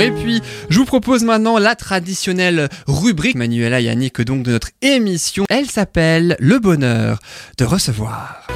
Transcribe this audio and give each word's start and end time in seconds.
Et 0.00 0.10
puis, 0.12 0.40
je 0.70 0.78
vous 0.78 0.86
propose 0.86 1.24
maintenant 1.24 1.58
la 1.58 1.74
traditionnelle 1.74 2.68
rubrique 2.86 3.34
Manuela 3.34 3.80
Yannick 3.80 4.22
donc 4.22 4.44
de 4.44 4.52
notre 4.52 4.70
émission. 4.80 5.44
Elle 5.50 5.66
s'appelle 5.66 6.36
Le 6.38 6.58
bonheur 6.58 7.18
de 7.58 7.64
recevoir. 7.64 8.46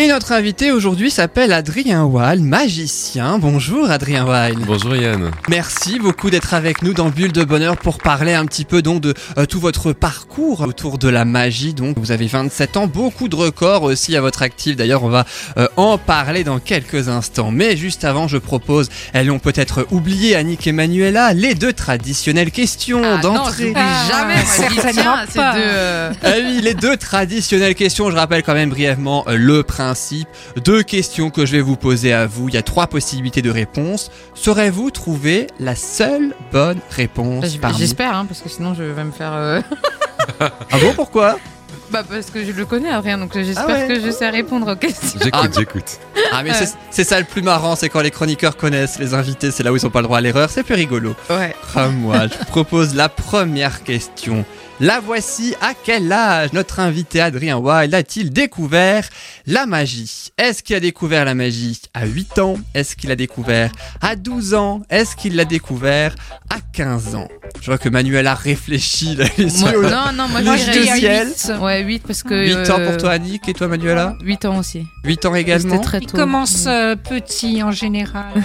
Et 0.00 0.06
notre 0.06 0.30
invité 0.30 0.70
aujourd'hui 0.70 1.10
s'appelle 1.10 1.52
Adrien 1.52 2.06
Weil, 2.06 2.38
magicien. 2.40 3.40
Bonjour 3.40 3.90
Adrien 3.90 4.24
Weil. 4.24 4.54
Bonjour 4.64 4.94
Yann. 4.94 5.32
Merci 5.48 5.98
beaucoup 5.98 6.30
d'être 6.30 6.54
avec 6.54 6.82
nous 6.82 6.94
dans 6.94 7.08
Bulle 7.08 7.32
de 7.32 7.42
Bonheur 7.42 7.76
pour 7.76 7.98
parler 7.98 8.32
un 8.32 8.46
petit 8.46 8.64
peu 8.64 8.80
donc 8.80 9.00
de 9.00 9.12
euh, 9.38 9.44
tout 9.46 9.58
votre 9.58 9.92
parcours 9.92 10.60
autour 10.60 10.98
de 10.98 11.08
la 11.08 11.24
magie. 11.24 11.74
Donc 11.74 11.98
vous 11.98 12.12
avez 12.12 12.28
27 12.28 12.76
ans, 12.76 12.86
beaucoup 12.86 13.26
de 13.26 13.34
records 13.34 13.82
aussi 13.82 14.14
à 14.14 14.20
votre 14.20 14.42
actif. 14.42 14.76
D'ailleurs 14.76 15.02
on 15.02 15.08
va 15.08 15.26
euh, 15.56 15.66
en 15.76 15.98
parler 15.98 16.44
dans 16.44 16.60
quelques 16.60 17.08
instants. 17.08 17.50
Mais 17.50 17.76
juste 17.76 18.04
avant 18.04 18.28
je 18.28 18.38
propose, 18.38 18.90
elles 19.12 19.32
ont 19.32 19.40
peut-être 19.40 19.84
oublié 19.90 20.36
Annick 20.36 20.64
et 20.68 20.72
Manuela, 20.72 21.32
les 21.34 21.56
deux 21.56 21.72
traditionnelles 21.72 22.52
questions 22.52 23.02
Ah 23.04 23.16
d'entrée. 23.20 23.74
Jamais. 24.08 24.44
certainement 24.46 25.16
pas. 25.34 25.54
de. 25.54 25.58
euh, 25.60 26.12
Ah 26.22 26.30
oui, 26.36 26.60
les 26.62 26.74
deux 26.74 26.96
traditionnelles 26.96 27.74
questions, 27.74 28.12
je 28.12 28.16
rappelle 28.16 28.44
quand 28.44 28.54
même 28.54 28.70
brièvement 28.70 29.24
euh, 29.26 29.36
le 29.36 29.64
principe. 29.64 29.87
Deux 30.64 30.82
questions 30.82 31.30
que 31.30 31.46
je 31.46 31.52
vais 31.52 31.60
vous 31.60 31.76
poser 31.76 32.12
à 32.12 32.26
vous, 32.26 32.48
il 32.48 32.54
y 32.54 32.58
a 32.58 32.62
trois 32.62 32.86
possibilités 32.86 33.42
de 33.42 33.50
réponse. 33.50 34.10
Saurez-vous 34.34 34.90
trouver 34.90 35.46
la 35.60 35.74
seule 35.76 36.34
bonne 36.52 36.78
réponse 36.90 37.44
J'espère, 37.78 38.14
hein, 38.16 38.26
parce 38.26 38.40
que 38.40 38.48
sinon 38.48 38.74
je 38.74 38.82
vais 38.82 39.04
me 39.04 39.12
faire. 39.12 39.32
euh, 39.34 39.60
Ah 40.40 40.78
bon, 40.80 40.92
pourquoi? 40.94 41.38
Bah 41.90 42.02
parce 42.06 42.26
que 42.30 42.44
je 42.44 42.52
le 42.52 42.66
connais 42.66 42.90
Adrien, 42.90 43.16
donc 43.16 43.32
j'espère 43.32 43.64
Ah 43.66 43.72
ouais. 43.72 43.88
que 43.88 44.00
je 44.00 44.10
sais 44.10 44.28
répondre 44.28 44.70
aux 44.72 44.76
questions. 44.76 45.18
J'écoute, 45.22 45.40
Ah. 45.42 45.48
j'écoute. 45.56 45.98
Ah 46.32 46.42
mais 46.42 46.52
c'est- 46.52 46.74
c'est 46.90 47.04
ça 47.04 47.18
le 47.18 47.24
plus 47.24 47.40
marrant, 47.40 47.76
c'est 47.76 47.88
quand 47.88 48.02
les 48.02 48.10
chroniqueurs 48.10 48.58
connaissent 48.58 48.98
les 48.98 49.14
invités, 49.14 49.50
c'est 49.50 49.62
là 49.62 49.72
où 49.72 49.76
ils 49.78 49.84
n'ont 49.84 49.90
pas 49.90 50.00
le 50.00 50.04
droit 50.04 50.18
à 50.18 50.20
l'erreur, 50.20 50.50
c'est 50.50 50.64
plus 50.64 50.74
rigolo. 50.74 51.14
Ouais. 51.30 51.54
Ah 51.74 51.88
moi, 51.88 52.26
je 52.26 52.36
vous 52.38 52.44
propose 52.44 52.94
la 52.94 53.08
première 53.08 53.84
question. 53.84 54.44
La 54.80 55.00
voici, 55.00 55.56
à 55.60 55.72
quel 55.74 56.12
âge 56.12 56.52
notre 56.52 56.78
invité 56.78 57.20
Adrien 57.20 57.56
Wild 57.58 57.92
a-t-il 57.94 58.30
découvert 58.30 59.08
la 59.46 59.66
magie? 59.66 60.30
Est-ce 60.38 60.62
qu'il 60.62 60.76
a 60.76 60.80
découvert 60.80 61.24
la 61.24 61.34
magie 61.34 61.80
à 61.94 62.06
8 62.06 62.38
ans? 62.38 62.54
Est-ce 62.74 62.94
qu'il 62.94 63.10
a 63.10 63.16
découvert 63.16 63.72
à 64.00 64.14
12 64.14 64.54
ans? 64.54 64.82
Est-ce 64.88 65.16
qu'il 65.16 65.34
l'a 65.34 65.44
découvert 65.44 66.14
à 66.48 66.58
15 66.72 67.16
ans? 67.16 67.26
Je 67.60 67.66
vois 67.66 67.78
que 67.78 67.88
Manuel 67.88 68.28
a 68.28 68.34
réfléchi, 68.36 69.16
là, 69.16 69.24
les 69.36 69.46
Moi- 69.46 69.72
yeux 69.72 69.82
non, 69.82 70.12
non, 70.14 70.28
moi 70.28 70.56
je 70.56 70.70
dirais 70.70 70.92
dis 70.94 71.00
ciel. 71.00 71.26
8. 71.26 71.52
Ouais, 71.60 71.82
8 71.82 72.02
parce 72.06 72.22
que. 72.22 72.34
8 72.62 72.70
ans 72.70 72.78
euh, 72.78 72.86
pour 72.90 72.96
toi 72.98 73.10
Annick 73.10 73.48
et 73.48 73.54
toi 73.54 73.66
Manuela? 73.66 74.14
8 74.22 74.44
ans 74.44 74.58
aussi. 74.58 74.86
8 75.04 75.24
ans 75.26 75.30
C'était 75.34 75.40
également 75.40 75.78
très 75.80 75.98
Il 75.98 76.06
tôt. 76.06 76.16
commence 76.16 76.66
euh, 76.68 76.94
petit 76.94 77.62
en 77.64 77.72
général. 77.72 78.26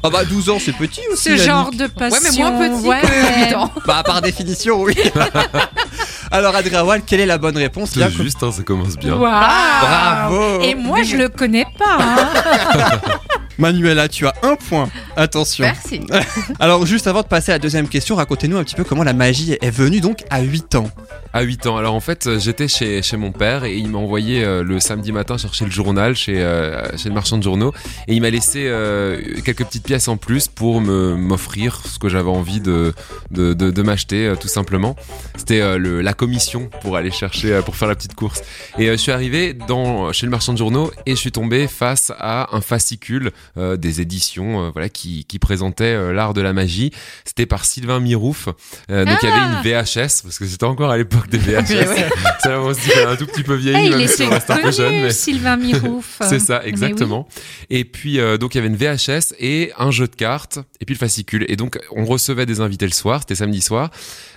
Ah 0.00 0.10
bah 0.10 0.24
12 0.24 0.48
ans 0.50 0.58
c'est 0.60 0.72
petit 0.72 1.00
aussi 1.12 1.24
Ce 1.24 1.30
Annick. 1.30 1.42
genre 1.44 1.70
de 1.72 1.86
passion. 1.88 2.18
Ouais, 2.22 2.30
mais 2.30 2.38
moins 2.38 2.68
petit 2.78 2.86
ouais, 2.88 3.00
que 3.00 3.06
ouais. 3.06 3.48
8 3.48 3.54
ans. 3.56 3.70
Bah 3.86 3.97
par 4.02 4.20
définition 4.22 4.82
oui 4.82 4.96
Alors 6.30 6.54
Adrien 6.54 6.84
Wild, 6.84 7.04
quelle 7.06 7.20
est 7.20 7.26
la 7.26 7.38
bonne 7.38 7.56
réponse? 7.56 7.92
Tout 7.92 8.00
Bien 8.00 8.10
juste, 8.10 8.42
hein, 8.42 8.52
ça 8.52 8.62
commence 8.62 8.96
bien. 8.96 9.16
Bravo 9.16 10.60
Et 10.60 10.74
moi, 10.74 11.02
je 11.02 11.16
le 11.16 11.28
connais 11.30 11.64
pas. 11.78 11.96
hein. 11.98 13.00
Manuela, 13.58 14.08
tu 14.08 14.26
as 14.26 14.34
un 14.42 14.54
point. 14.56 14.88
Attention. 15.16 15.64
Merci. 15.64 16.00
Alors, 16.60 16.86
juste 16.86 17.06
avant 17.06 17.22
de 17.22 17.26
passer 17.26 17.50
à 17.52 17.56
la 17.56 17.58
deuxième 17.58 17.88
question, 17.88 18.14
racontez-nous 18.16 18.56
un 18.56 18.64
petit 18.64 18.76
peu 18.76 18.84
comment 18.84 19.02
la 19.02 19.12
magie 19.12 19.56
est 19.60 19.70
venue 19.70 20.00
donc 20.00 20.24
à 20.30 20.40
8 20.42 20.76
ans. 20.76 20.90
À 21.32 21.42
8 21.42 21.66
ans. 21.66 21.76
Alors 21.76 21.94
en 21.94 22.00
fait, 22.00 22.26
euh, 22.26 22.38
j'étais 22.38 22.68
chez, 22.68 23.02
chez 23.02 23.16
mon 23.16 23.32
père 23.32 23.64
et 23.64 23.76
il 23.76 23.88
m'a 23.90 23.98
envoyé 23.98 24.42
euh, 24.44 24.62
le 24.62 24.80
samedi 24.80 25.12
matin 25.12 25.36
chercher 25.36 25.64
le 25.66 25.70
journal 25.70 26.14
chez, 26.16 26.40
euh, 26.40 26.96
chez 26.96 27.08
le 27.10 27.14
marchand 27.14 27.36
de 27.36 27.42
journaux 27.42 27.72
et 28.06 28.14
il 28.14 28.22
m'a 28.22 28.30
laissé 28.30 28.64
euh, 28.66 29.20
quelques 29.44 29.64
petites 29.64 29.84
pièces 29.84 30.08
en 30.08 30.16
plus 30.16 30.48
pour 30.48 30.80
me 30.80 31.14
m'offrir 31.16 31.80
ce 31.84 31.98
que 31.98 32.08
j'avais 32.08 32.30
envie 32.30 32.60
de, 32.60 32.94
de, 33.30 33.52
de, 33.52 33.70
de 33.70 33.82
m'acheter 33.82 34.26
euh, 34.26 34.36
tout 34.36 34.48
simplement. 34.48 34.96
C'était 35.36 35.60
euh, 35.60 35.76
le- 35.78 36.00
la 36.00 36.14
commission 36.14 36.70
pour 36.80 36.96
aller 36.96 37.10
chercher, 37.10 37.52
euh, 37.52 37.62
pour 37.62 37.76
faire 37.76 37.88
la 37.88 37.94
petite 37.94 38.14
course. 38.14 38.40
Et 38.78 38.88
euh, 38.88 38.92
je 38.92 38.96
suis 38.96 39.12
arrivé 39.12 39.52
dans, 39.52 40.12
chez 40.12 40.24
le 40.26 40.30
marchand 40.30 40.52
de 40.54 40.58
journaux 40.58 40.90
et 41.04 41.10
je 41.10 41.20
suis 41.20 41.32
tombé 41.32 41.66
face 41.68 42.10
à 42.18 42.54
un 42.56 42.60
fascicule 42.62 43.32
euh, 43.56 43.76
des 43.76 44.00
éditions 44.00 44.64
euh, 44.66 44.70
voilà, 44.70 44.88
qui, 44.88 45.24
qui 45.24 45.38
présentait 45.38 45.84
euh, 45.84 46.12
l'art 46.12 46.34
de 46.34 46.40
la 46.40 46.52
magie. 46.52 46.90
C'était 47.24 47.46
par 47.46 47.64
Sylvain 47.64 48.00
Mirouf. 48.00 48.48
Euh, 48.90 49.04
donc 49.04 49.18
il 49.22 49.28
y 49.28 49.32
avait 49.32 49.46
une 49.46 49.62
VHS 49.62 50.22
parce 50.22 50.38
que 50.38 50.46
c'était 50.46 50.64
encore 50.64 50.90
à 50.90 50.96
l'époque 50.98 51.28
des 51.28 51.38
VHS. 51.38 51.64
C'est 52.42 52.48
là 52.48 52.60
où 52.60 52.66
on 52.66 52.74
se 52.74 53.06
un 53.06 53.16
tout 53.16 53.26
petit 53.26 53.42
peu 53.42 53.54
vieilli, 53.54 53.78
Eh, 53.82 53.86
il 53.86 53.96
même 53.96 54.08
si 54.08 54.22
on 54.22 54.30
reste 54.30 54.50
un 54.50 54.58
peu 54.58 54.72
jeune. 54.72 55.02
Mais... 55.02 55.10
Sylvain 55.10 55.56
Mirouf. 55.58 56.18
C'est 56.28 56.38
ça, 56.38 56.64
exactement. 56.64 57.28
Et 57.70 57.84
puis 57.84 58.20
euh, 58.20 58.36
donc 58.38 58.54
il 58.54 58.58
y 58.58 58.60
avait 58.60 58.68
une 58.68 58.76
VHS 58.76 59.34
et 59.38 59.72
un 59.78 59.90
jeu 59.90 60.06
de 60.06 60.14
cartes 60.14 60.58
et 60.80 60.84
puis 60.84 60.94
le 60.94 60.98
fascicule. 60.98 61.44
Et 61.48 61.56
donc 61.56 61.78
on 61.94 62.04
recevait 62.04 62.46
des 62.46 62.60
invités 62.60 62.86
le 62.86 62.92
soir, 62.92 63.20
c'était 63.20 63.34
samedi 63.34 63.60
soir. 63.60 63.90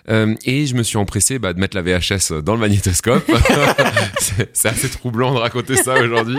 Euh, 0.09 0.35
et 0.45 0.66
je 0.66 0.75
me 0.75 0.84
suis 0.84 0.97
empressé 0.97 1.39
bah, 1.39 1.53
de 1.53 1.59
mettre 1.59 1.75
la 1.75 1.81
VHS 1.81 2.41
dans 2.44 2.53
le 2.53 2.59
magnétoscope. 2.59 3.29
c'est 4.53 4.67
assez 4.69 4.89
troublant 4.89 5.34
de 5.34 5.39
raconter 5.39 5.75
ça 5.75 6.01
aujourd'hui. 6.01 6.38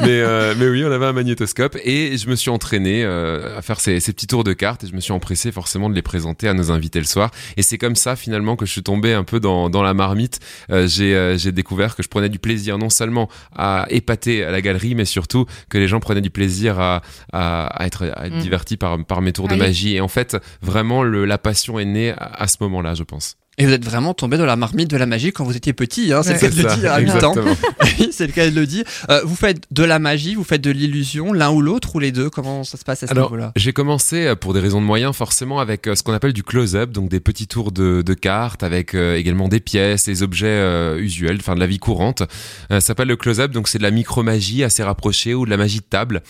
mais, 0.00 0.08
euh, 0.08 0.54
mais 0.58 0.68
oui, 0.68 0.84
on 0.84 0.90
avait 0.90 1.06
un 1.06 1.12
magnétoscope 1.12 1.76
et 1.84 2.16
je 2.18 2.28
me 2.28 2.34
suis 2.36 2.50
entraîné 2.50 3.04
euh, 3.04 3.56
à 3.58 3.62
faire 3.62 3.80
ces, 3.80 4.00
ces 4.00 4.12
petits 4.12 4.26
tours 4.26 4.44
de 4.44 4.52
cartes 4.52 4.84
et 4.84 4.86
je 4.88 4.94
me 4.94 5.00
suis 5.00 5.12
empressé 5.12 5.52
forcément 5.52 5.88
de 5.88 5.94
les 5.94 6.02
présenter 6.02 6.48
à 6.48 6.54
nos 6.54 6.70
invités 6.70 6.98
le 6.98 7.06
soir. 7.06 7.30
Et 7.56 7.62
c'est 7.62 7.78
comme 7.78 7.96
ça 7.96 8.16
finalement 8.16 8.56
que 8.56 8.66
je 8.66 8.72
suis 8.72 8.82
tombé 8.82 9.12
un 9.12 9.24
peu 9.24 9.38
dans, 9.40 9.70
dans 9.70 9.82
la 9.82 9.94
marmite. 9.94 10.40
J'ai 10.68 11.52
découvert 11.52 11.94
que 11.94 12.02
je 12.02 12.08
prenais 12.08 12.28
du 12.28 12.38
plaisir 12.38 12.78
non 12.78 12.90
seulement 12.90 13.28
à 13.56 13.86
épater 13.90 14.44
à 14.44 14.50
la 14.50 14.60
galerie, 14.60 14.94
mais 14.94 15.04
surtout 15.04 15.46
que 15.68 15.78
les 15.78 15.88
gens 15.88 16.00
prenaient 16.00 16.20
du 16.20 16.30
plaisir 16.30 16.80
à, 16.80 17.02
à, 17.32 17.66
à 17.66 17.86
être, 17.86 18.10
à 18.16 18.26
être 18.26 18.40
Mm. 18.40 18.42
divertis 18.42 18.76
par, 18.76 19.04
par 19.04 19.20
mes 19.22 19.32
tours 19.32 19.48
de 19.48 19.54
magie. 19.54 19.96
Et 19.96 20.00
en 20.00 20.08
fait, 20.08 20.36
vraiment, 20.62 21.02
le, 21.02 21.24
la 21.24 21.38
passion 21.38 21.78
est 21.78 21.84
née 21.84 22.10
à, 22.12 22.16
à 22.42 22.46
ce 22.50 22.58
moment-là, 22.60 22.94
je 22.94 23.02
pense. 23.02 23.36
Et 23.60 23.66
vous 23.66 23.72
êtes 23.72 23.84
vraiment 23.84 24.14
tombé 24.14 24.36
dans 24.38 24.46
la 24.46 24.56
marmite 24.56 24.90
de 24.90 24.96
la 24.96 25.06
magie 25.06 25.32
quand 25.32 25.44
vous 25.44 25.56
étiez 25.56 25.72
petit, 25.72 26.12
hein, 26.12 26.22
c'est 26.22 26.30
Ouais. 26.32 26.34
le 26.34 26.40
cas 26.40 26.48
de 26.50 26.62
le 26.62 26.76
dire 26.80 26.92
à 26.92 26.98
8 27.00 27.24
ans. 27.24 27.34
c'est 28.10 28.26
le 28.26 28.32
cas 28.32 28.48
de 28.50 28.54
le 28.54 28.66
dire. 28.66 28.84
Vous 29.24 29.36
faites 29.36 29.62
de 29.70 29.84
la 29.84 29.98
magie, 29.98 30.34
vous 30.34 30.44
faites 30.44 30.62
de 30.62 30.70
l'illusion, 30.70 31.32
l'un 31.32 31.50
ou 31.50 31.60
l'autre, 31.60 31.94
ou 31.94 31.98
les 31.98 32.10
deux 32.12 32.30
Comment 32.30 32.64
ça 32.64 32.78
se 32.78 32.84
passe 32.84 33.02
à 33.02 33.06
ce 33.06 33.14
niveau-là? 33.14 33.52
j'ai 33.56 33.72
commencé 33.72 34.26
euh, 34.26 34.34
pour 34.34 34.54
des 34.54 34.60
raisons 34.60 34.80
de 34.80 34.86
moyens, 34.86 35.14
forcément, 35.14 35.60
avec 35.60 35.86
euh, 35.86 35.94
ce 35.94 36.02
qu'on 36.02 36.12
appelle 36.12 36.32
du 36.32 36.42
close-up, 36.42 36.90
donc 36.90 37.10
des 37.10 37.20
petits 37.20 37.46
tours 37.46 37.70
de, 37.72 38.02
de 38.02 38.14
cartes, 38.14 38.62
avec 38.62 38.94
euh, 38.94 39.16
également 39.16 39.48
des 39.48 39.60
pièces, 39.60 40.06
des 40.06 40.22
objets 40.22 40.46
euh, 40.48 40.98
usuels, 40.98 41.36
enfin 41.40 41.54
de 41.54 41.60
la 41.60 41.66
vie 41.66 41.78
courante. 41.78 42.22
Euh, 42.70 42.80
ça 42.80 42.80
s'appelle 42.80 43.08
le 43.08 43.16
close-up, 43.16 43.50
donc 43.52 43.68
c'est 43.68 43.78
de 43.78 43.82
la 43.82 43.90
micro-magie 43.90 44.64
assez 44.64 44.82
rapprochée 44.82 45.34
ou 45.34 45.44
de 45.44 45.50
la 45.50 45.56
magie 45.58 45.78
de 45.80 45.84
table. 45.84 46.22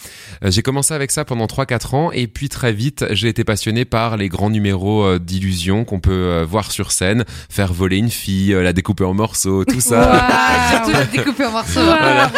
J'ai 0.45 0.63
commencé 0.63 0.93
avec 0.95 1.11
ça 1.13 1.25
pendant 1.25 1.47
3-4 1.47 1.95
ans, 1.95 2.11
et 2.13 2.27
puis 2.27 2.49
très 2.49 2.73
vite, 2.73 3.05
j'ai 3.13 3.29
été 3.29 3.45
passionné 3.45 3.85
par 3.85 4.17
les 4.17 4.29
grands 4.29 4.51
numéros 4.51 5.19
d'illusion 5.19 5.85
qu'on 5.85 6.01
peut 6.01 6.43
voir 6.49 6.73
sur 6.73 6.91
scène, 6.93 7.20
faire 7.49 7.73
voler 7.73 7.97
une 7.97 8.11
fille, 8.11 8.53
euh, 8.53 8.63
la 8.63 8.73
découper 8.73 9.05
en 9.05 9.15
morceaux, 9.15 9.65
tout 9.65 9.81
ça. 9.81 10.01
Waouh. 10.01 10.71
Surtout 10.71 10.93
la 10.93 11.05
découper 11.05 11.45
en 11.47 11.53
morceaux. 11.53 11.81
Voilà. 11.83 12.31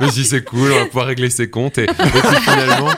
Je 0.00 0.04
me 0.04 0.10
suis 0.10 0.22
dit, 0.22 0.28
c'est 0.28 0.44
cool, 0.44 0.72
on 0.72 0.78
va 0.80 0.86
pouvoir 0.86 1.06
régler 1.06 1.30
ses 1.30 1.50
comptes. 1.50 1.78
Et, 1.78 1.84
et 1.84 1.86
puis 1.86 2.40
finalement, 2.42 2.90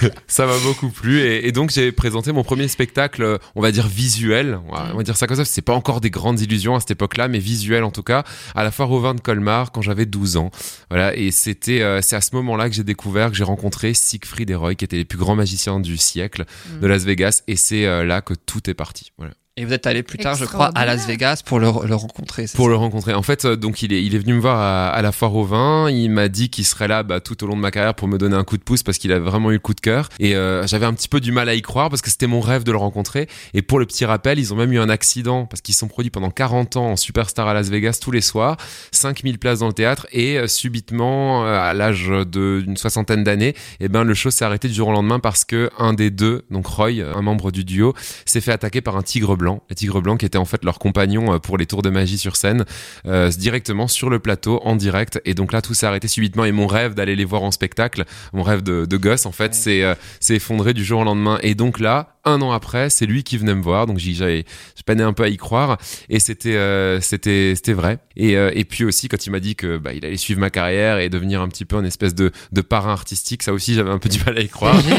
ça 0.26 0.46
m'a 0.46 0.56
beaucoup 0.58 0.88
plu. 0.88 1.20
Et, 1.20 1.46
et 1.48 1.52
donc, 1.52 1.70
j'ai 1.70 1.92
présenté 1.92 2.32
mon 2.32 2.44
premier 2.44 2.68
spectacle, 2.68 3.38
on 3.54 3.60
va 3.60 3.72
dire 3.72 3.86
visuel. 3.86 4.58
On 4.68 4.72
va, 4.72 4.90
on 4.92 4.96
va 4.96 5.02
dire 5.02 5.16
ça 5.16 5.26
comme 5.26 5.36
ça. 5.36 5.44
C'est 5.44 5.62
pas 5.62 5.74
encore 5.74 6.00
des 6.00 6.10
grandes 6.10 6.40
illusions 6.40 6.74
à 6.74 6.80
cette 6.80 6.92
époque-là, 6.92 7.28
mais 7.28 7.38
visuel 7.38 7.84
en 7.84 7.90
tout 7.90 8.02
cas, 8.02 8.24
à 8.54 8.64
la 8.64 8.70
foire 8.70 8.90
au 8.90 9.00
vin 9.00 9.14
de 9.14 9.20
Colmar 9.20 9.72
quand 9.72 9.82
j'avais 9.82 10.06
12 10.06 10.36
ans. 10.36 10.50
Voilà. 10.90 11.16
Et 11.16 11.30
c'était, 11.30 11.82
euh, 11.82 12.00
c'est 12.02 12.16
à 12.16 12.20
ce 12.20 12.34
moment-là 12.36 12.68
que 12.68 12.74
j'ai 12.74 12.84
découvert, 12.84 13.30
que 13.30 13.36
j'ai 13.36 13.44
rencontré 13.44 13.94
Siegfried 13.94 14.50
et 14.50 14.54
Roy, 14.54 14.74
qui 14.74 14.84
étaient 14.84 14.96
les 14.96 15.04
plus 15.04 15.18
grands 15.18 15.36
magiciens 15.36 15.80
du 15.80 15.96
siècle 15.96 16.44
de 16.80 16.86
Las 16.86 17.04
Vegas. 17.04 17.42
Et 17.48 17.56
c'est 17.56 17.86
euh, 17.86 18.04
là 18.04 18.20
que 18.20 18.34
tout 18.34 18.68
est 18.70 18.74
parti. 18.74 19.12
Voilà. 19.18 19.34
Et 19.58 19.64
vous 19.64 19.72
êtes 19.72 19.86
allé 19.86 20.02
plus 20.02 20.18
tard, 20.18 20.34
je 20.34 20.44
crois, 20.44 20.70
à 20.74 20.84
Las 20.84 21.06
Vegas 21.06 21.40
pour 21.42 21.58
le, 21.58 21.68
le 21.86 21.94
rencontrer. 21.94 22.44
Pour 22.54 22.66
ça 22.66 22.70
le 22.70 22.76
rencontrer. 22.76 23.14
En 23.14 23.22
fait, 23.22 23.46
euh, 23.46 23.56
donc 23.56 23.80
il 23.80 23.90
est, 23.94 24.04
il 24.04 24.14
est 24.14 24.18
venu 24.18 24.34
me 24.34 24.38
voir 24.38 24.60
à, 24.60 24.90
à 24.90 25.00
la 25.00 25.12
foire 25.12 25.34
au 25.34 25.44
vin. 25.44 25.88
Il 25.88 26.10
m'a 26.10 26.28
dit 26.28 26.50
qu'il 26.50 26.66
serait 26.66 26.88
là 26.88 27.02
bah, 27.02 27.20
tout 27.20 27.42
au 27.42 27.46
long 27.46 27.56
de 27.56 27.62
ma 27.62 27.70
carrière 27.70 27.94
pour 27.94 28.06
me 28.06 28.18
donner 28.18 28.36
un 28.36 28.44
coup 28.44 28.58
de 28.58 28.62
pouce 28.62 28.82
parce 28.82 28.98
qu'il 28.98 29.12
a 29.12 29.18
vraiment 29.18 29.50
eu 29.50 29.54
le 29.54 29.58
coup 29.60 29.72
de 29.72 29.80
cœur. 29.80 30.10
Et 30.18 30.36
euh, 30.36 30.66
j'avais 30.66 30.84
un 30.84 30.92
petit 30.92 31.08
peu 31.08 31.20
du 31.20 31.32
mal 31.32 31.48
à 31.48 31.54
y 31.54 31.62
croire 31.62 31.88
parce 31.88 32.02
que 32.02 32.10
c'était 32.10 32.26
mon 32.26 32.40
rêve 32.40 32.64
de 32.64 32.72
le 32.72 32.76
rencontrer. 32.76 33.28
Et 33.54 33.62
pour 33.62 33.78
le 33.78 33.86
petit 33.86 34.04
rappel, 34.04 34.38
ils 34.38 34.52
ont 34.52 34.56
même 34.56 34.74
eu 34.74 34.78
un 34.78 34.90
accident 34.90 35.46
parce 35.46 35.62
qu'ils 35.62 35.72
se 35.72 35.80
sont 35.80 35.88
produits 35.88 36.10
pendant 36.10 36.28
40 36.28 36.76
ans 36.76 36.88
en 36.88 36.96
superstar 36.96 37.48
à 37.48 37.54
Las 37.54 37.70
Vegas 37.70 37.98
tous 38.02 38.10
les 38.10 38.20
soirs, 38.20 38.58
5000 38.92 39.38
places 39.38 39.60
dans 39.60 39.68
le 39.68 39.72
théâtre 39.72 40.06
et 40.12 40.36
euh, 40.36 40.48
subitement, 40.48 41.46
euh, 41.46 41.58
à 41.58 41.72
l'âge 41.72 42.12
d'une 42.30 42.76
soixantaine 42.76 43.24
d'années, 43.24 43.54
eh 43.80 43.88
ben 43.88 44.04
le 44.04 44.12
show 44.12 44.30
s'est 44.30 44.44
arrêté 44.44 44.68
du 44.68 44.74
jour 44.74 44.88
au 44.88 44.92
lendemain 44.92 45.18
parce 45.18 45.46
que 45.46 45.70
un 45.78 45.94
des 45.94 46.10
deux, 46.10 46.44
donc 46.50 46.66
Roy, 46.66 47.00
un 47.00 47.22
membre 47.22 47.50
du 47.50 47.64
duo, 47.64 47.94
s'est 48.26 48.42
fait 48.42 48.52
attaquer 48.52 48.82
par 48.82 48.98
un 48.98 49.02
tigre 49.02 49.34
blanc. 49.34 49.45
Blancs, 49.46 49.62
les 49.70 49.76
tigres 49.76 50.00
blancs 50.02 50.18
qui 50.20 50.26
étaient 50.26 50.38
en 50.38 50.44
fait 50.44 50.64
leurs 50.64 50.78
compagnons 50.80 51.34
euh, 51.34 51.38
pour 51.38 51.56
les 51.58 51.66
tours 51.66 51.82
de 51.82 51.90
magie 51.90 52.18
sur 52.18 52.34
scène, 52.36 52.64
euh, 53.06 53.30
directement 53.30 53.86
sur 53.88 54.10
le 54.10 54.18
plateau 54.18 54.60
en 54.64 54.74
direct. 54.76 55.20
Et 55.24 55.34
donc 55.34 55.52
là, 55.52 55.62
tout 55.62 55.74
s'est 55.74 55.86
arrêté 55.86 56.08
subitement 56.08 56.44
et 56.44 56.52
mon 56.52 56.66
rêve 56.66 56.94
d'aller 56.94 57.14
les 57.16 57.24
voir 57.24 57.42
en 57.42 57.50
spectacle, 57.52 58.04
mon 58.32 58.42
rêve 58.42 58.62
de, 58.62 58.86
de 58.86 58.96
gosse, 58.96 59.26
en 59.26 59.32
fait, 59.32 59.54
c'est 59.54 59.82
euh, 59.82 59.94
s'est 60.20 60.36
effondré 60.36 60.74
du 60.74 60.84
jour 60.84 61.00
au 61.00 61.04
lendemain. 61.04 61.38
Et 61.42 61.54
donc 61.54 61.78
là, 61.78 62.08
un 62.24 62.40
an 62.42 62.50
après, 62.50 62.90
c'est 62.90 63.06
lui 63.06 63.22
qui 63.22 63.38
venait 63.38 63.54
me 63.54 63.62
voir. 63.62 63.86
Donc 63.86 63.98
j'avais, 63.98 64.44
je 64.76 64.82
peinais 64.82 65.04
un 65.04 65.12
peu 65.12 65.22
à 65.22 65.28
y 65.28 65.36
croire 65.36 65.78
et 66.08 66.18
c'était, 66.18 66.56
euh, 66.56 67.00
c'était, 67.00 67.52
c'était 67.54 67.72
vrai. 67.72 67.98
Et, 68.16 68.36
euh, 68.36 68.50
et 68.54 68.64
puis 68.64 68.84
aussi 68.84 69.06
quand 69.08 69.24
il 69.26 69.30
m'a 69.30 69.38
dit 69.40 69.54
que 69.54 69.78
bah, 69.78 69.92
il 69.92 70.04
allait 70.04 70.16
suivre 70.16 70.40
ma 70.40 70.50
carrière 70.50 70.98
et 70.98 71.08
devenir 71.08 71.40
un 71.40 71.48
petit 71.48 71.64
peu 71.64 71.76
un 71.76 71.84
espèce 71.84 72.14
de, 72.14 72.32
de 72.50 72.60
parrain 72.62 72.92
artistique, 72.92 73.42
ça 73.44 73.52
aussi 73.52 73.74
j'avais 73.74 73.90
un 73.90 73.98
peu 73.98 74.08
du 74.08 74.18
mal 74.24 74.36
à 74.38 74.40
y 74.40 74.48
croire. 74.48 74.74
C'est 74.82 74.90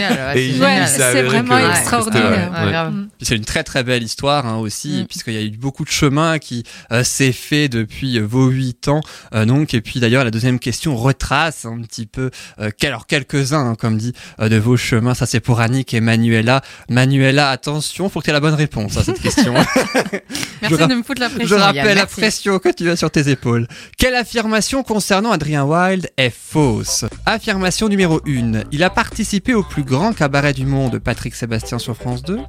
génial, 0.52 0.86
ouais, 1.16 1.24
vraiment 1.24 1.58
que- 1.58 1.70
extraordinaire. 1.72 2.52
Ouais, 2.54 2.72
ouais. 3.00 3.08
C'est 3.22 3.36
une 3.36 3.46
très 3.46 3.64
très 3.64 3.84
belle 3.84 4.04
histoire 4.04 4.37
hein, 4.46 4.58
aussi, 4.58 5.02
Mm. 5.02 5.06
puisqu'il 5.08 5.34
y 5.34 5.38
a 5.38 5.42
eu 5.42 5.52
beaucoup 5.52 5.84
de 5.84 5.90
chemin 5.90 6.40
qui 6.40 6.64
euh, 6.92 7.04
s'est 7.04 7.32
fait 7.32 7.68
depuis 7.70 8.18
euh, 8.20 8.26
vos 8.26 8.48
huit 8.48 8.88
ans. 8.88 9.02
euh, 9.34 9.46
donc, 9.46 9.74
et 9.74 9.82
puis 9.82 10.00
d'ailleurs, 10.00 10.24
la 10.24 10.32
deuxième 10.32 10.60
question 10.60 10.96
retrace 10.96 11.66
un 11.66 11.82
petit 11.82 12.06
peu, 12.06 12.30
euh, 12.60 12.70
alors 12.84 13.08
quelques-uns, 13.08 13.70
hein, 13.72 13.76
comme 13.76 13.98
dit, 13.98 14.14
de 14.40 14.58
vos 14.58 14.78
chemins. 14.78 15.14
Ça, 15.14 15.26
c'est 15.26 15.40
pour 15.40 15.60
Annick 15.60 15.94
et 15.94 16.02
Manuela. 16.02 16.62
Manuela, 16.90 17.50
attention, 17.50 18.10
faut 18.10 18.20
que 18.20 18.26
tu 18.26 18.30
aies 18.30 18.34
la 18.34 18.40
bonne 18.40 18.54
réponse 18.54 18.98
à 18.98 19.04
cette 19.04 19.20
question. 19.22 19.54
Merci 20.62 20.76
rap- 20.76 20.90
de 20.90 20.96
me 20.96 21.04
foutre 21.04 21.22
la 21.22 21.30
pression. 21.30 21.48
Je 21.58 21.62
rappelle 21.62 21.86
Yann, 21.86 21.96
la 21.98 22.06
pression 22.06 22.60
que 22.60 22.70
tu 22.70 22.90
as 22.90 22.96
sur 22.96 23.12
tes 23.12 23.30
épaules. 23.30 23.68
Quelle 23.98 24.16
affirmation 24.16 24.84
concernant 24.84 25.32
Adrien 25.32 25.64
Wilde 25.66 26.10
est 26.18 26.34
fausse? 26.36 27.06
Affirmation 27.26 27.88
numéro 27.90 28.22
1. 28.28 28.64
Il 28.72 28.84
a 28.84 28.90
participé 28.90 29.54
au 29.54 29.64
plus 29.64 29.84
grand 29.84 30.14
cabaret 30.14 30.54
du 30.54 30.66
monde, 30.66 31.00
Patrick 31.00 31.36
Sébastien 31.36 31.80
sur 31.80 31.96
France 31.96 32.24
2. 32.24 32.40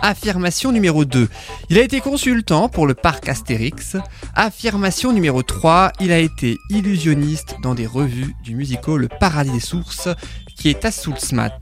Affirmation 0.00 0.72
numéro 0.72 1.04
2. 1.04 1.28
Il 1.70 1.78
a 1.78 1.82
été 1.82 2.00
consultant 2.00 2.68
pour 2.68 2.86
le 2.86 2.94
parc 2.94 3.28
Astérix. 3.28 3.96
Affirmation 4.34 5.12
numéro 5.12 5.42
3. 5.42 5.92
Il 6.00 6.12
a 6.12 6.18
été 6.18 6.56
illusionniste 6.70 7.56
dans 7.62 7.74
des 7.74 7.86
revues 7.86 8.34
du 8.42 8.54
musical 8.54 8.96
Le 8.96 9.08
Paradis 9.08 9.50
des 9.50 9.60
Sources, 9.60 10.08
qui 10.58 10.68
est 10.70 10.84
à 10.84 10.90
Soulsmat. 10.90 11.52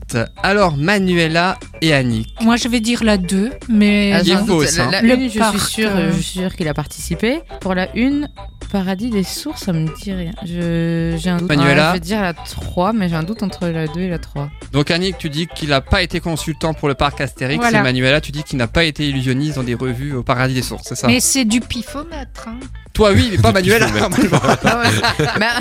Alors, 0.41 0.75
Manuela 0.75 1.57
et 1.81 1.93
Annick. 1.93 2.33
Moi, 2.41 2.55
je 2.55 2.67
vais 2.67 2.79
dire 2.79 3.03
la 3.03 3.17
2, 3.17 3.51
mais 3.69 4.11
Ah, 4.13 4.21
Il 4.25 4.37
fausse, 4.39 4.77
la, 4.77 4.83
hein. 4.85 4.89
la 4.91 5.01
Le 5.01 5.13
une, 5.15 5.29
je 5.29 5.37
parc, 5.39 5.57
suis 5.59 5.69
sûre, 5.83 5.91
euh. 5.93 6.11
je 6.11 6.19
suis 6.21 6.39
sûre 6.39 6.55
qu'il 6.55 6.67
a 6.67 6.73
participé. 6.73 7.41
Pour 7.61 7.75
la 7.75 7.95
une, 7.95 8.27
Paradis 8.71 9.09
des 9.09 9.23
sources, 9.23 9.63
ça 9.63 9.71
me 9.71 9.85
dit 10.03 10.11
rien. 10.11 10.31
Je, 10.45 11.15
j'ai 11.17 11.29
un 11.29 11.37
doute. 11.37 11.47
Manuela 11.47 11.83
Ouais, 11.83 11.87
je 11.89 11.93
vais 11.93 11.99
dire 12.01 12.21
la 12.21 12.33
3, 12.33 12.91
mais 12.91 13.07
j'ai 13.07 13.15
un 13.15 13.23
doute 13.23 13.41
entre 13.43 13.67
la 13.67 13.87
2 13.87 14.01
et 14.01 14.09
la 14.09 14.17
3. 14.19 14.49
Donc 14.73 14.91
Annick, 14.91 15.17
tu 15.17 15.29
dis 15.29 15.47
qu'il 15.47 15.69
n'a 15.69 15.79
pas 15.79 16.01
été 16.01 16.19
consultant 16.19 16.73
pour 16.73 16.87
le 16.89 16.93
parc 16.95 17.21
Astérix 17.21 17.59
Voilà. 17.61 17.79
et 17.79 17.83
Manuela, 17.83 18.19
tu 18.19 18.31
dis 18.33 18.43
qu'il 18.43 18.57
n'a 18.57 18.67
pas 18.67 18.83
été 18.83 19.07
illusionniste 19.07 19.55
dans 19.55 19.63
des 19.63 19.75
revues 19.75 20.13
au 20.13 20.23
Paradis 20.23 20.53
des 20.55 20.61
Sources, 20.63 20.83
c'est 20.89 20.95
ça? 20.95 21.07
Mais 21.07 21.19
c'est 21.21 21.45
du 21.45 21.61
pifomètre. 21.61 22.47
hein. 22.49 22.57
Toi 22.93 23.11
oui, 23.13 23.29
mais 23.31 23.37
pas 23.37 23.51
Manuela. 23.53 23.87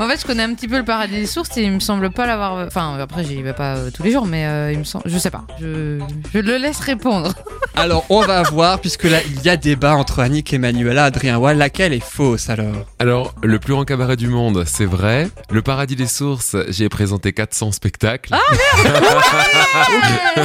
Ah 0.00 0.04
en 0.04 0.08
fait, 0.08 0.18
je 0.18 0.24
connais 0.24 0.44
un 0.44 0.54
petit 0.54 0.66
peu 0.66 0.78
le 0.78 0.84
paradis 0.84 1.12
des 1.12 1.26
sources 1.26 1.54
et 1.58 1.62
il 1.62 1.72
me 1.72 1.78
semble 1.78 2.10
pas 2.10 2.24
l'avoir. 2.24 2.66
Enfin, 2.66 2.96
après, 2.98 3.22
j'y 3.22 3.42
vais 3.42 3.52
pas 3.52 3.76
euh, 3.76 3.90
tous 3.90 4.02
les 4.02 4.12
jours, 4.12 4.24
mais 4.24 4.46
euh, 4.46 4.72
il 4.72 4.78
me 4.78 4.84
semble. 4.84 5.04
Je 5.06 5.18
sais 5.18 5.30
pas. 5.30 5.44
Je, 5.60 6.00
je 6.32 6.38
le 6.38 6.56
laisse 6.56 6.80
répondre. 6.80 7.34
alors 7.76 8.06
on 8.08 8.22
va 8.22 8.42
voir, 8.44 8.80
puisque 8.80 9.04
là 9.04 9.18
il 9.28 9.42
y 9.42 9.50
a 9.50 9.58
débat 9.58 9.94
entre 9.94 10.20
Annick 10.20 10.54
et 10.54 10.58
Manuela, 10.58 11.04
Adrien 11.04 11.36
Wall, 11.36 11.58
laquelle 11.58 11.92
est 11.92 12.02
fausse 12.02 12.48
alors? 12.48 12.86
Alors, 12.98 13.34
le 13.42 13.58
plus 13.58 13.74
grand 13.74 13.84
cabaret 13.84 14.16
du 14.16 14.28
monde, 14.28 14.64
c'est 14.66 14.86
vrai. 14.86 15.28
Le 15.50 15.60
paradis 15.60 15.96
des 15.96 16.06
sources, 16.06 16.56
j'ai 16.68 16.88
présenté 16.88 17.34
400 17.34 17.72
spectacles. 17.72 18.34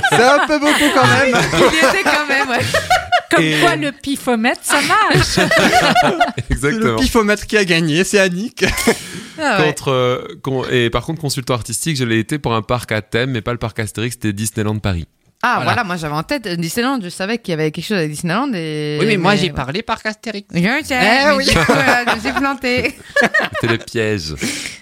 C'est 0.09 0.23
un 0.23 0.47
peu 0.47 0.59
beaucoup 0.59 0.89
quand 0.93 1.07
même. 1.07 1.33
il 1.53 1.75
y 1.75 1.77
était 1.77 2.03
quand 2.03 2.27
même, 2.27 2.49
ouais. 2.49 2.65
Comme 3.35 3.43
Et- 3.45 3.59
quoi, 3.61 3.75
le 3.75 3.91
pifomètre, 3.91 4.61
ça 4.63 4.79
marche. 4.81 5.25
C'est 5.35 5.41
le 5.41 6.19
Exactement. 6.49 6.99
pifomètre 6.99 7.45
qui 7.47 7.57
a 7.57 7.65
gagné, 7.65 8.03
c'est 8.03 8.19
Annick. 8.19 8.65
Ah 9.39 9.59
ouais. 9.59 9.65
Contre, 9.67 9.89
euh, 9.89 10.39
con- 10.41 10.65
et 10.71 10.89
par 10.89 11.03
contre, 11.05 11.19
consultant 11.21 11.53
artistique, 11.55 11.97
je 11.97 12.03
l'ai 12.05 12.19
été 12.19 12.39
pour 12.39 12.53
un 12.55 12.61
parc 12.61 12.91
à 12.91 13.01
thème, 13.01 13.31
mais 13.31 13.41
pas 13.41 13.51
le 13.51 13.57
parc 13.57 13.79
Astérix, 13.79 14.15
c'était 14.15 14.33
Disneyland 14.33 14.79
Paris. 14.79 15.05
Ah, 15.43 15.55
Voilà. 15.57 15.73
voilà. 15.73 15.83
moi 15.83 15.97
j'avais 15.97 16.13
en 16.15 16.23
tête 16.23 16.47
Disneyland. 16.47 16.99
Je 17.03 17.09
savais 17.09 17.37
qu'il 17.37 17.51
y 17.51 17.53
avait 17.53 17.69
quelque 17.69 17.85
chose 17.85 17.97
avec 17.97 18.09
Disneyland. 18.09 18.51
Et... 18.53 18.97
Oui, 18.99 19.05
mais 19.05 19.17
moi 19.17 19.35
j'ai 19.35 19.47
ouais. 19.47 19.53
parlé 19.53 19.83
parc 19.83 20.05
Astérix. 20.05 20.47
Je 20.53 20.59
sais, 20.59 20.65
Eh 20.89 21.25
mais 21.27 21.31
oui. 21.35 21.49
euh, 21.55 22.11
j'ai 22.23 22.31
planté. 22.31 22.95
C'était 23.61 23.73
le 23.73 23.77
piège. 23.77 24.33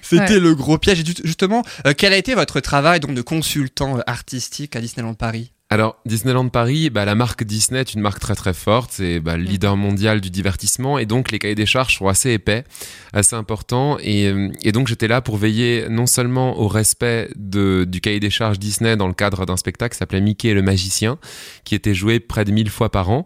C'était 0.01 0.33
Ouais. 0.35 0.39
le 0.39 0.55
gros 0.55 0.77
piège. 0.77 0.99
Et 1.01 1.03
justement, 1.23 1.63
euh, 1.87 1.93
quel 1.97 2.13
a 2.13 2.17
été 2.17 2.33
votre 2.35 2.59
travail 2.61 2.99
donc 3.01 3.13
de 3.15 3.21
consultant 3.21 3.97
euh, 3.97 4.01
artistique 4.07 4.75
à 4.75 4.79
Disneyland 4.79 5.15
Paris? 5.15 5.51
Alors, 5.73 5.99
Disneyland 6.05 6.49
Paris, 6.49 6.91
bah, 6.91 7.03
la 7.03 7.15
marque 7.15 7.43
Disney 7.43 7.79
est 7.79 7.95
une 7.95 8.01
marque 8.01 8.19
très 8.19 8.35
très 8.35 8.53
forte, 8.53 8.91
c'est 8.93 9.19
bah, 9.19 9.37
le 9.37 9.43
leader 9.43 9.75
mondial 9.75 10.21
du 10.21 10.29
divertissement, 10.29 10.99
et 10.99 11.07
donc 11.07 11.31
les 11.31 11.39
cahiers 11.39 11.55
des 11.55 11.65
charges 11.65 11.97
sont 11.97 12.07
assez 12.07 12.29
épais, 12.29 12.63
assez 13.11 13.35
importants, 13.35 13.97
et, 13.99 14.27
euh, 14.27 14.51
et 14.61 14.71
donc 14.71 14.87
j'étais 14.87 15.07
là 15.07 15.21
pour 15.21 15.35
veiller 15.35 15.87
non 15.89 16.05
seulement 16.05 16.59
au 16.59 16.67
respect 16.67 17.31
de, 17.35 17.87
du 17.89 18.01
cahier 18.01 18.19
des 18.19 18.29
charges 18.29 18.59
Disney 18.59 18.95
dans 18.97 19.07
le 19.07 19.15
cadre 19.15 19.47
d'un 19.47 19.57
spectacle 19.57 19.93
qui 19.95 19.97
s'appelait 19.97 20.21
Mickey 20.21 20.49
et 20.49 20.53
le 20.53 20.61
magicien, 20.61 21.17
qui 21.63 21.73
était 21.73 21.95
joué 21.95 22.19
près 22.19 22.45
de 22.45 22.51
1000 22.51 22.69
fois 22.69 22.91
par 22.91 23.09
an, 23.09 23.25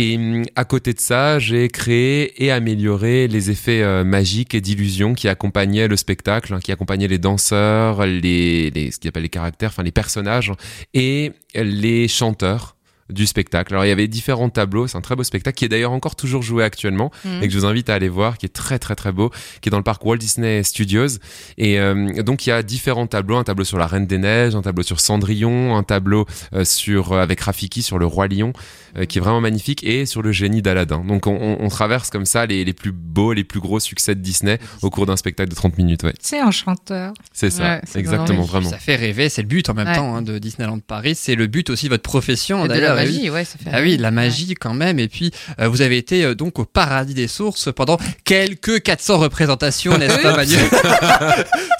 et 0.00 0.16
hum, 0.16 0.44
à 0.56 0.64
côté 0.64 0.94
de 0.94 1.00
ça, 1.00 1.38
j'ai 1.38 1.68
créé 1.68 2.42
et 2.42 2.50
amélioré 2.50 3.28
les 3.28 3.50
effets 3.50 3.82
euh, 3.82 4.02
magiques 4.02 4.54
et 4.54 4.62
d'illusion 4.62 5.12
qui 5.12 5.28
accompagnaient 5.28 5.88
le 5.88 5.96
spectacle, 5.96 6.54
hein, 6.54 6.60
qui 6.60 6.72
accompagnaient 6.72 7.06
les 7.06 7.18
danseurs, 7.18 8.06
les, 8.06 8.70
les 8.70 8.90
ce 8.90 8.98
qu'ils 8.98 9.08
appellent 9.08 9.24
les 9.24 9.28
caractères, 9.28 9.68
enfin 9.68 9.82
les 9.82 9.92
personnages 9.92 10.52
et 10.94 11.32
les 11.54 12.08
chanteurs 12.08 12.76
du 13.10 13.26
spectacle. 13.26 13.72
Alors 13.74 13.84
il 13.84 13.88
y 13.88 13.92
avait 13.92 14.08
différents 14.08 14.48
tableaux, 14.50 14.86
c'est 14.86 14.96
un 14.98 15.00
très 15.00 15.16
beau 15.16 15.24
spectacle 15.24 15.56
qui 15.56 15.64
est 15.64 15.68
d'ailleurs 15.68 15.92
encore 15.92 16.16
toujours 16.16 16.42
joué 16.42 16.64
actuellement 16.64 17.10
Mhm. 17.24 17.42
et 17.42 17.48
que 17.48 17.52
je 17.54 17.58
vous 17.58 17.66
invite 17.66 17.90
à 17.90 17.94
aller 17.94 18.08
voir, 18.08 18.38
qui 18.38 18.46
est 18.46 18.50
très 18.50 18.78
très 18.78 18.94
très 18.94 19.12
beau, 19.12 19.30
qui 19.60 19.68
est 19.68 19.70
dans 19.70 19.76
le 19.78 19.82
parc 19.84 20.04
Walt 20.04 20.16
Disney 20.18 20.62
Studios. 20.62 21.18
Et 21.58 21.78
euh, 21.80 22.22
donc 22.22 22.46
il 22.46 22.50
y 22.50 22.52
a 22.52 22.62
différents 22.62 23.06
tableaux, 23.06 23.36
un 23.36 23.44
tableau 23.44 23.64
sur 23.64 23.78
la 23.78 23.86
Reine 23.86 24.06
des 24.06 24.18
Neiges, 24.18 24.54
un 24.54 24.62
tableau 24.62 24.82
sur 24.82 25.00
Cendrillon, 25.00 25.76
un 25.76 25.82
tableau 25.82 26.26
euh, 26.54 26.64
sur 26.64 27.12
euh, 27.12 27.22
avec 27.22 27.40
Rafiki 27.40 27.82
sur 27.82 27.98
le 27.98 28.06
Roi 28.06 28.28
Lion, 28.28 28.52
euh, 28.96 29.04
qui 29.04 29.18
est 29.18 29.20
vraiment 29.20 29.40
magnifique, 29.40 29.84
et 29.84 30.06
sur 30.06 30.22
le 30.22 30.32
génie 30.32 30.62
d'Aladin. 30.62 31.04
Donc 31.06 31.26
on, 31.26 31.32
on- 31.40 31.56
on 31.60 31.68
traverse 31.68 32.10
comme 32.10 32.24
ça 32.26 32.46
les, 32.46 32.64
les 32.64 32.72
plus 32.72 32.92
beaux, 32.92 33.32
les 33.32 33.44
plus 33.44 33.60
gros 33.60 33.80
succès 33.80 34.14
de 34.14 34.20
Disney 34.20 34.58
au 34.82 34.90
cours 34.90 35.06
d'un 35.06 35.16
spectacle 35.16 35.50
de 35.50 35.54
30 35.54 35.78
minutes. 35.78 36.02
Ouais, 36.04 36.14
C'est 36.20 36.40
un 36.40 36.50
chanteur. 36.50 37.12
c'est 37.32 37.50
ça, 37.50 37.62
Ouais, 37.62 37.80
exactement, 38.00 38.42
vraiment. 38.42 38.68
Ça 38.70 38.78
fait 38.78 38.96
rêver, 38.96 39.28
c'est 39.28 39.42
le 39.42 39.48
but 39.48 39.68
en 39.68 39.74
même 39.74 39.88
Ouais. 39.88 39.94
temps 39.94 40.16
hein, 40.16 40.22
de 40.22 40.38
Disneyland 40.38 40.78
Paris. 40.80 41.14
C'est 41.14 41.34
le 41.34 41.46
but 41.46 41.70
aussi 41.70 41.86
de 41.86 41.90
votre 41.90 42.02
profession 42.02 42.66
d'ailleurs. 42.66 42.96
La 43.02 43.08
oui. 43.08 43.16
magie, 43.16 43.30
ouais, 43.30 43.44
ça 43.44 43.58
fait. 43.58 43.70
Ah 43.72 43.80
oui, 43.80 43.96
la 43.96 44.10
magie 44.10 44.54
quand 44.54 44.74
même. 44.74 44.98
Et 44.98 45.08
puis, 45.08 45.30
euh, 45.60 45.68
vous 45.68 45.82
avez 45.82 45.96
été 45.98 46.24
euh, 46.24 46.34
donc 46.34 46.58
au 46.58 46.64
paradis 46.64 47.14
des 47.14 47.28
sources 47.28 47.72
pendant 47.74 47.98
quelques 48.24 48.82
400 48.82 49.18
représentations, 49.18 49.96
n'est-ce 49.98 50.18
pas, 50.22 50.36
Manu 50.36 50.54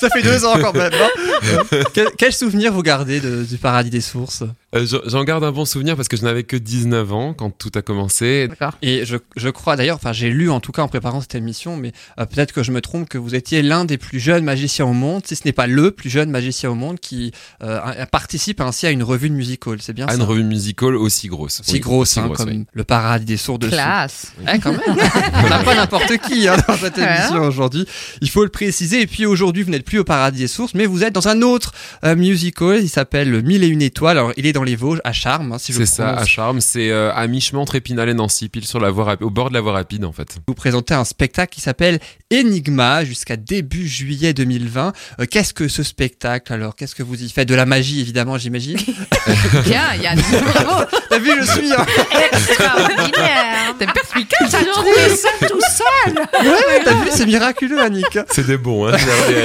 Ça 0.01 0.09
fait 0.11 0.23
deux 0.23 0.45
ans 0.45 0.57
quand 0.61 0.75
même. 0.75 0.93
hein 0.93 1.79
quel, 1.95 2.07
quel 2.19 2.33
souvenir 2.33 2.73
vous 2.73 2.83
gardez 2.83 3.21
de- 3.21 3.45
du 3.45 3.57
paradis 3.59 3.91
des 3.91 4.01
sources? 4.01 4.43
Euh, 4.75 4.87
j'en- 5.07 5.25
garde 5.25 5.43
un 5.43 5.51
bon 5.51 5.65
souvenir 5.65 5.97
parce 5.97 6.07
que 6.07 6.17
je 6.17 6.23
n'avais 6.23 6.45
que 6.45 6.57
19 6.57 7.13
ans 7.13 7.35
quand 7.35 7.51
tout 7.51 7.73
a 7.75 7.83
commencé. 7.83 8.47
D'accord. 8.49 8.73
Et 8.83 9.05
je, 9.05 9.17
je 9.37 9.49
crois 9.49 9.75
d'ailleurs, 9.75 9.97
enfin 9.97 10.13
j'ai 10.13 10.31
lu 10.31 10.49
en 10.49 10.61
tout 10.61 10.71
cas 10.71 10.83
en 10.83 10.89
préparant 10.89 11.21
cette 11.21 11.35
émission, 11.35 11.77
mais 11.77 11.91
euh, 12.21 12.25
peut-être 12.25 12.53
que 12.53 12.63
je 12.63 12.71
me 12.71 12.81
trompe, 12.81 13.09
que 13.09 13.19
vous 13.19 13.35
étiez 13.35 13.63
l'un 13.63 13.85
des 13.85 13.99
plus 13.99 14.21
jeunes 14.21 14.45
magiciens 14.45 14.87
au 14.87 14.93
monde, 14.93 15.23
si 15.27 15.35
ce 15.35 15.43
n'est 15.45 15.53
pas 15.53 15.67
le 15.67 15.91
plus 15.91 16.09
jeune 16.09 16.31
magicien 16.31 16.71
au 16.71 16.77
monde, 16.77 17.01
qui 17.01 17.33
euh, 17.65 17.81
a- 17.83 18.07
participe 18.07 18.61
ainsi 18.61 18.87
à 18.87 18.91
une 18.91 19.03
revue 19.03 19.29
de 19.29 19.35
musical. 19.35 19.79
C'est 19.81 19.93
bien 19.93 20.07
à 20.07 20.11
ça 20.11 20.17
une 20.17 20.23
revue 20.23 20.45
musicale 20.45 20.95
aussi 20.95 21.27
grosse. 21.27 21.63
Si 21.65 21.73
Oui, 21.75 21.81
grosse, 21.81 22.11
aussi 22.13 22.21
hein, 22.21 22.27
grosse, 22.27 22.39
comme 22.39 22.49
oui. 22.51 22.65
le 22.73 22.85
paradis 22.85 23.25
des 23.25 23.37
sourds 23.37 23.59
dessus. 23.59 23.73
Classe. 23.73 24.33
Ouais, 24.47 24.59
quand 24.61 24.71
même. 24.71 24.81
On 25.45 25.49
n'a 25.49 25.59
pas 25.65 25.75
n'importe 25.75 26.17
qui 26.29 26.47
hein, 26.47 26.57
dans 26.69 26.77
cette 26.77 26.97
Ouais. 26.97 27.13
émission 27.19 27.41
aujourd'hui. 27.43 27.87
Il 28.21 28.31
faut 28.31 28.45
le 28.45 28.51
préciser. 28.51 29.01
Et 29.03 29.07
puis 29.09 29.27
aujourd'hui, 29.27 29.65
vous 29.65 29.71
n'êtes 29.71 29.85
plus 29.85 29.99
au 29.99 30.05
Paradis 30.05 30.39
des 30.39 30.49
Sources, 30.49 30.75
mais 30.75 30.87
vous 30.87 31.03
êtes 31.03 31.13
dans 31.13 31.27
un 31.29 31.43
autre 31.43 31.73
euh, 32.05 32.15
musical. 32.15 32.79
Il 32.81 32.89
s'appelle 32.89 33.43
Mille 33.43 33.65
et 33.65 33.69
une 33.69 33.83
étoiles. 33.83 34.17
Alors, 34.19 34.33
il 34.37 34.47
est 34.47 34.53
dans 34.53 34.60
les 34.63 34.77
Vosges, 34.77 35.01
à 35.05 35.13
Charmes, 35.13 35.53
hein, 35.53 35.59
si 35.59 35.73
je 35.73 35.79
C'est 35.79 35.87
ça, 35.87 36.09
à 36.09 36.13
prononce. 36.13 36.29
Charme. 36.29 36.61
C'est 36.61 36.91
euh, 36.91 37.13
à 37.15 37.27
mi-chemin 37.27 37.61
entre 37.63 37.75
Épinal 37.77 38.09
et 38.09 38.15
Nancy, 38.15 38.49
pile 38.49 38.67
sur 38.67 38.81
la 38.81 38.91
voie 38.91 39.05
rapide, 39.05 39.25
au 39.27 39.31
bord 39.31 39.49
de 39.51 39.55
la 39.55 39.61
voie 39.61 39.73
rapide 39.73 40.05
en 40.05 40.13
fait. 40.13 40.37
Vous 40.47 40.55
présentez 40.55 40.95
un 40.95 41.05
spectacle 41.05 41.55
qui 41.55 41.61
s'appelle 41.61 41.99
Enigma 42.33 43.05
jusqu'à 43.05 43.37
début 43.37 43.87
juillet 43.89 44.33
2020. 44.35 44.93
Euh, 45.21 45.27
Qu'est-ce 45.31 45.53
que 45.55 45.69
ce 45.69 45.83
spectacle 45.83 46.53
alors? 46.53 46.77
Qu'est-ce 46.77 46.95
que 46.95 47.03
vous 47.03 47.23
y 47.23 47.29
faites? 47.29 47.49
De 47.49 47.55
la 47.55 47.67
magie, 47.67 48.01
évidemment, 48.01 48.39
j'imagine. 48.39 48.77
Bien, 49.65 49.95
Yann. 50.01 50.19
Bravo. 50.55 50.85
T'as 51.09 51.19
vu, 51.19 51.31
je 51.41 51.47
suis. 51.51 51.73
hein. 51.73 51.87
Extraordinaire. 52.33 53.75
T'es 53.79 53.87
perspicace 53.87 54.51
T'as 54.51 54.65
trouvé 54.65 55.09
ça 55.17 55.29
tout 55.41 55.61
seul. 55.61 56.15
Ouais, 56.45 56.83
t'as 56.85 56.93
vu, 56.95 57.09
c'est 57.13 57.27
miraculeux, 57.27 57.81
Annick. 57.81 58.19
C'est 58.33 58.47
des 58.47 58.57
bons, 58.57 58.89
hein. 58.89 58.97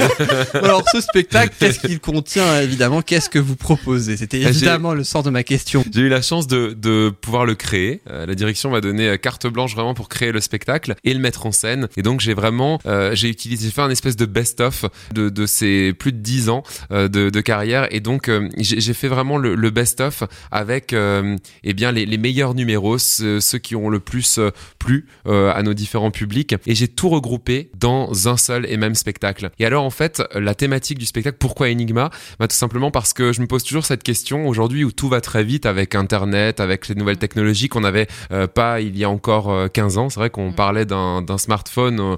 Alors, 0.54 0.82
ce 0.92 1.00
spectacle, 1.00 1.54
qu'est-ce 1.58 1.80
qu'il 1.80 2.00
contient, 2.00 2.60
évidemment? 2.60 3.02
Qu'est-ce 3.02 3.30
que 3.30 3.38
vous 3.38 3.56
proposez? 3.56 4.16
C'était 4.16 4.40
j'ai- 4.42 4.48
évidemment 4.48 4.94
le 4.94 5.04
sens 5.06 5.24
de 5.24 5.30
ma 5.30 5.42
question. 5.42 5.84
J'ai 5.92 6.02
eu 6.02 6.08
la 6.08 6.22
chance 6.22 6.46
de, 6.46 6.76
de 6.76 7.10
pouvoir 7.20 7.46
le 7.46 7.54
créer. 7.54 8.02
Euh, 8.10 8.26
la 8.26 8.34
direction 8.34 8.70
m'a 8.70 8.80
donné 8.80 9.08
euh, 9.08 9.16
carte 9.16 9.46
blanche 9.46 9.74
vraiment 9.74 9.94
pour 9.94 10.08
créer 10.08 10.32
le 10.32 10.40
spectacle 10.40 10.94
et 11.04 11.14
le 11.14 11.20
mettre 11.20 11.46
en 11.46 11.52
scène. 11.52 11.88
Et 11.96 12.02
donc 12.02 12.20
j'ai 12.20 12.34
vraiment, 12.34 12.78
euh, 12.86 13.14
j'ai 13.14 13.28
utilisé, 13.28 13.70
fait 13.70 13.82
un 13.82 13.90
espèce 13.90 14.16
de 14.16 14.26
best-of 14.26 14.84
de, 15.12 15.28
de 15.28 15.46
ces 15.46 15.92
plus 15.92 16.12
de 16.12 16.18
10 16.18 16.48
ans 16.50 16.62
euh, 16.90 17.08
de, 17.08 17.30
de 17.30 17.40
carrière. 17.40 17.88
Et 17.90 18.00
donc 18.00 18.30
j'ai 18.58 18.94
fait 18.94 19.08
vraiment 19.08 19.38
le, 19.38 19.70
best-of 19.70 20.24
avec 20.50 20.94
eh 20.94 21.72
bien 21.74 21.92
les, 21.92 22.06
les 22.06 22.18
meilleurs 22.18 22.54
numéros, 22.54 22.98
ceux, 22.98 23.40
qui 23.62 23.76
ont 23.76 23.88
le 23.88 24.00
plus 24.00 24.40
plu 24.78 25.06
à 25.26 25.62
nos 25.62 25.74
différents 25.74 26.10
publics. 26.10 26.54
Et 26.66 26.74
j'ai 26.74 26.88
tout 26.88 27.08
regroupé 27.08 27.70
dans 27.78 28.28
un 28.28 28.36
seul 28.36 28.66
et 28.66 28.76
même 28.76 28.94
spectacle. 28.94 29.50
Et 29.58 29.66
alors 29.66 29.84
en 29.84 29.90
fait, 29.90 30.22
la 30.34 30.54
thématique 30.54 30.98
du 30.98 31.06
spectacle, 31.06 31.36
pourquoi 31.38 31.68
Enigma? 31.68 32.10
Bah, 32.38 32.48
Tout 32.48 32.56
simplement 32.56 32.90
parce 32.90 33.12
que 33.12 33.32
je 33.32 33.40
me 33.40 33.46
pose 33.46 33.64
toujours 33.64 33.84
cette 33.84 34.02
question 34.02 34.48
aujourd'hui 34.48 34.84
où 34.84 34.92
tout 34.96 35.08
va 35.08 35.20
très 35.20 35.44
vite 35.44 35.66
avec 35.66 35.94
Internet, 35.94 36.60
avec 36.60 36.88
les 36.88 36.94
nouvelles 36.94 37.18
technologies 37.18 37.68
qu'on 37.68 37.80
n'avait 37.80 38.06
euh, 38.32 38.46
pas 38.46 38.80
il 38.80 38.96
y 38.96 39.04
a 39.04 39.10
encore 39.10 39.50
euh, 39.52 39.68
15 39.68 39.98
ans. 39.98 40.08
C'est 40.08 40.18
vrai 40.20 40.30
qu'on 40.30 40.50
Mm. 40.50 40.54
parlait 40.54 40.86
d'un 40.86 41.38
smartphone, 41.38 42.00
euh, 42.00 42.16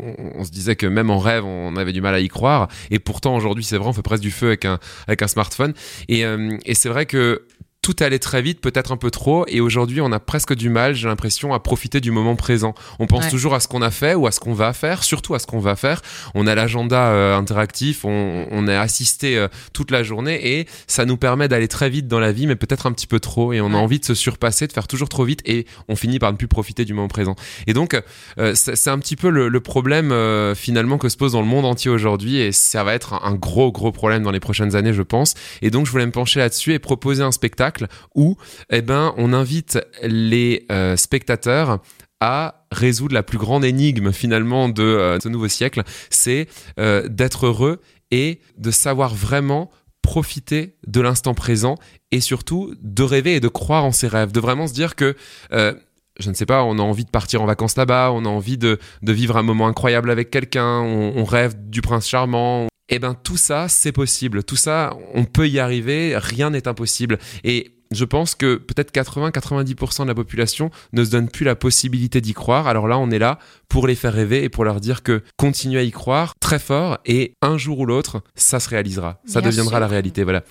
on, 0.00 0.40
on 0.40 0.44
se 0.44 0.50
disait 0.50 0.76
que 0.76 0.86
même 0.86 1.10
en 1.10 1.18
rêve, 1.18 1.44
on 1.44 1.76
avait 1.76 1.92
du 1.92 2.00
mal 2.00 2.14
à 2.14 2.20
y 2.20 2.28
croire. 2.28 2.68
Et 2.90 2.98
pourtant 2.98 3.36
aujourd'hui, 3.36 3.64
c'est 3.64 3.76
vrai, 3.76 3.88
on 3.88 3.92
fait 3.92 4.02
presque 4.02 4.22
du 4.22 4.30
feu 4.30 4.48
avec 4.48 4.64
un, 4.64 4.78
avec 5.06 5.22
un 5.22 5.28
smartphone. 5.28 5.74
Et, 6.08 6.24
euh, 6.24 6.56
et 6.64 6.74
c'est 6.74 6.88
vrai 6.88 7.06
que 7.06 7.42
tout 7.86 7.94
allait 8.02 8.18
très 8.18 8.42
vite, 8.42 8.60
peut-être 8.60 8.90
un 8.90 8.96
peu 8.96 9.12
trop, 9.12 9.44
et 9.46 9.60
aujourd'hui 9.60 10.00
on 10.00 10.10
a 10.10 10.18
presque 10.18 10.52
du 10.56 10.70
mal, 10.70 10.96
j'ai 10.96 11.06
l'impression, 11.06 11.54
à 11.54 11.60
profiter 11.60 12.00
du 12.00 12.10
moment 12.10 12.34
présent. 12.34 12.74
On 12.98 13.06
pense 13.06 13.26
Ouais. 13.26 13.30
toujours 13.30 13.54
à 13.54 13.60
ce 13.60 13.68
qu'on 13.68 13.80
a 13.80 13.92
fait 13.92 14.14
ou 14.16 14.26
à 14.26 14.32
ce 14.32 14.40
qu'on 14.40 14.54
va 14.54 14.72
faire, 14.72 15.04
surtout 15.04 15.36
à 15.36 15.38
ce 15.38 15.46
qu'on 15.46 15.60
va 15.60 15.76
faire. 15.76 16.02
On 16.34 16.48
a 16.48 16.56
l'agenda 16.56 17.10
euh, 17.10 17.36
interactif, 17.36 18.04
on, 18.04 18.48
on 18.50 18.66
est 18.66 18.74
assisté 18.74 19.38
euh, 19.38 19.46
toute 19.72 19.92
la 19.92 20.02
journée 20.02 20.58
et 20.58 20.66
ça 20.88 21.04
nous 21.04 21.16
permet 21.16 21.46
d'aller 21.46 21.68
très 21.68 21.88
vite 21.88 22.08
dans 22.08 22.18
la 22.18 22.32
vie, 22.32 22.48
mais 22.48 22.56
peut-être 22.56 22.86
un 22.86 22.92
petit 22.92 23.06
peu 23.06 23.20
trop, 23.20 23.52
et 23.52 23.60
on 23.60 23.72
a 23.72 23.76
envie 23.76 24.00
de 24.00 24.04
se 24.04 24.14
surpasser, 24.14 24.66
de 24.66 24.72
faire 24.72 24.88
toujours 24.88 25.08
trop 25.08 25.24
vite, 25.24 25.42
et 25.44 25.64
on 25.88 25.94
finit 25.94 26.18
par 26.18 26.32
ne 26.32 26.36
plus 26.36 26.48
profiter 26.48 26.84
du 26.84 26.92
moment 26.92 27.06
présent. 27.06 27.36
Et 27.68 27.72
donc, 27.72 27.94
euh, 28.40 28.52
c'est 28.56 28.90
un 28.90 28.98
petit 28.98 29.14
peu 29.14 29.30
le, 29.30 29.46
le 29.48 29.60
problème 29.60 30.12
finalement 30.56 30.98
que 30.98 31.08
se 31.08 31.16
pose 31.16 31.32
dans 31.32 31.40
le 31.40 31.46
monde 31.46 31.64
entier 31.66 31.90
aujourd'hui, 31.92 32.38
et 32.38 32.50
ça 32.50 32.82
va 32.82 32.94
être 32.94 33.14
un, 33.14 33.20
un 33.22 33.34
gros 33.36 33.70
gros 33.70 33.92
problème 33.92 34.24
dans 34.24 34.32
les 34.32 34.40
prochaines 34.40 34.74
années, 34.74 34.92
je 34.92 35.02
pense. 35.02 35.34
Et 35.62 35.70
donc, 35.70 35.86
je 35.86 35.92
voulais 35.92 36.06
me 36.06 36.10
pencher 36.12 36.40
là-dessus 36.40 36.72
et 36.72 36.80
proposer 36.80 37.22
un 37.22 37.30
spectacle 37.30 37.75
où, 38.14 38.36
eh 38.70 38.82
ben, 38.82 39.14
on 39.16 39.32
invite 39.32 39.78
les 40.02 40.66
euh, 40.70 40.96
spectateurs 40.96 41.80
à 42.20 42.66
résoudre 42.72 43.14
la 43.14 43.22
plus 43.22 43.38
grande 43.38 43.64
énigme 43.64 44.12
finalement 44.12 44.68
de 44.68 44.82
euh, 44.82 45.20
ce 45.20 45.28
nouveau 45.28 45.48
siècle, 45.48 45.82
c'est 46.10 46.48
euh, 46.78 47.08
d'être 47.08 47.46
heureux 47.46 47.80
et 48.10 48.40
de 48.56 48.70
savoir 48.70 49.14
vraiment 49.14 49.70
profiter 50.00 50.76
de 50.86 51.00
l'instant 51.00 51.34
présent 51.34 51.74
et 52.12 52.20
surtout 52.20 52.74
de 52.80 53.02
rêver 53.02 53.34
et 53.34 53.40
de 53.40 53.48
croire 53.48 53.84
en 53.84 53.92
ses 53.92 54.06
rêves, 54.06 54.32
de 54.32 54.40
vraiment 54.40 54.68
se 54.68 54.72
dire 54.72 54.94
que 54.94 55.16
je 55.50 56.30
ne 56.30 56.34
sais 56.34 56.46
pas, 56.46 56.62
on 56.64 56.78
a 56.78 56.82
envie 56.82 57.04
de 57.04 57.10
partir 57.10 57.42
en 57.42 57.46
vacances 57.46 57.76
là-bas, 57.76 58.10
on 58.12 58.24
a 58.24 58.28
envie 58.28 58.56
de, 58.56 58.78
vivre 59.02 59.36
un 59.36 59.42
moment 59.42 59.66
incroyable 59.66 60.10
avec 60.10 60.30
quelqu'un, 60.30 60.80
on 60.80 61.24
rêve 61.24 61.54
du 61.68 61.82
prince 61.82 62.06
charmant. 62.06 62.68
Eh 62.88 62.98
ben 62.98 63.14
tout 63.14 63.36
ça, 63.36 63.68
c'est 63.68 63.92
possible. 63.92 64.44
Tout 64.44 64.56
ça, 64.56 64.96
on 65.14 65.24
peut 65.24 65.48
y 65.48 65.58
arriver. 65.58 66.16
Rien 66.16 66.50
n'est 66.50 66.68
impossible. 66.68 67.18
Et 67.42 67.72
je 67.90 68.04
pense 68.04 68.34
que 68.34 68.56
peut-être 68.56 68.92
80-90% 68.92 70.02
de 70.02 70.08
la 70.08 70.14
population 70.14 70.70
ne 70.92 71.04
se 71.04 71.10
donne 71.10 71.28
plus 71.28 71.44
la 71.44 71.54
possibilité 71.56 72.20
d'y 72.20 72.34
croire. 72.34 72.66
Alors 72.66 72.88
là, 72.88 72.98
on 72.98 73.10
est 73.10 73.18
là 73.18 73.38
pour 73.68 73.86
les 73.86 73.94
faire 73.94 74.12
rêver 74.12 74.44
et 74.44 74.48
pour 74.48 74.64
leur 74.64 74.80
dire 74.80 75.02
que 75.02 75.22
continuez 75.36 75.80
à 75.80 75.82
y 75.82 75.90
croire 75.90 76.34
très 76.40 76.58
fort 76.58 76.98
et 77.06 77.34
un 77.42 77.58
jour 77.58 77.80
ou 77.80 77.86
l'autre, 77.86 78.22
ça 78.34 78.60
se 78.60 78.68
réalisera. 78.68 79.20
Ça 79.26 79.40
Bien 79.40 79.50
deviendra 79.50 79.72
sûr. 79.76 79.80
la 79.80 79.86
réalité. 79.88 80.24
Voilà. 80.24 80.42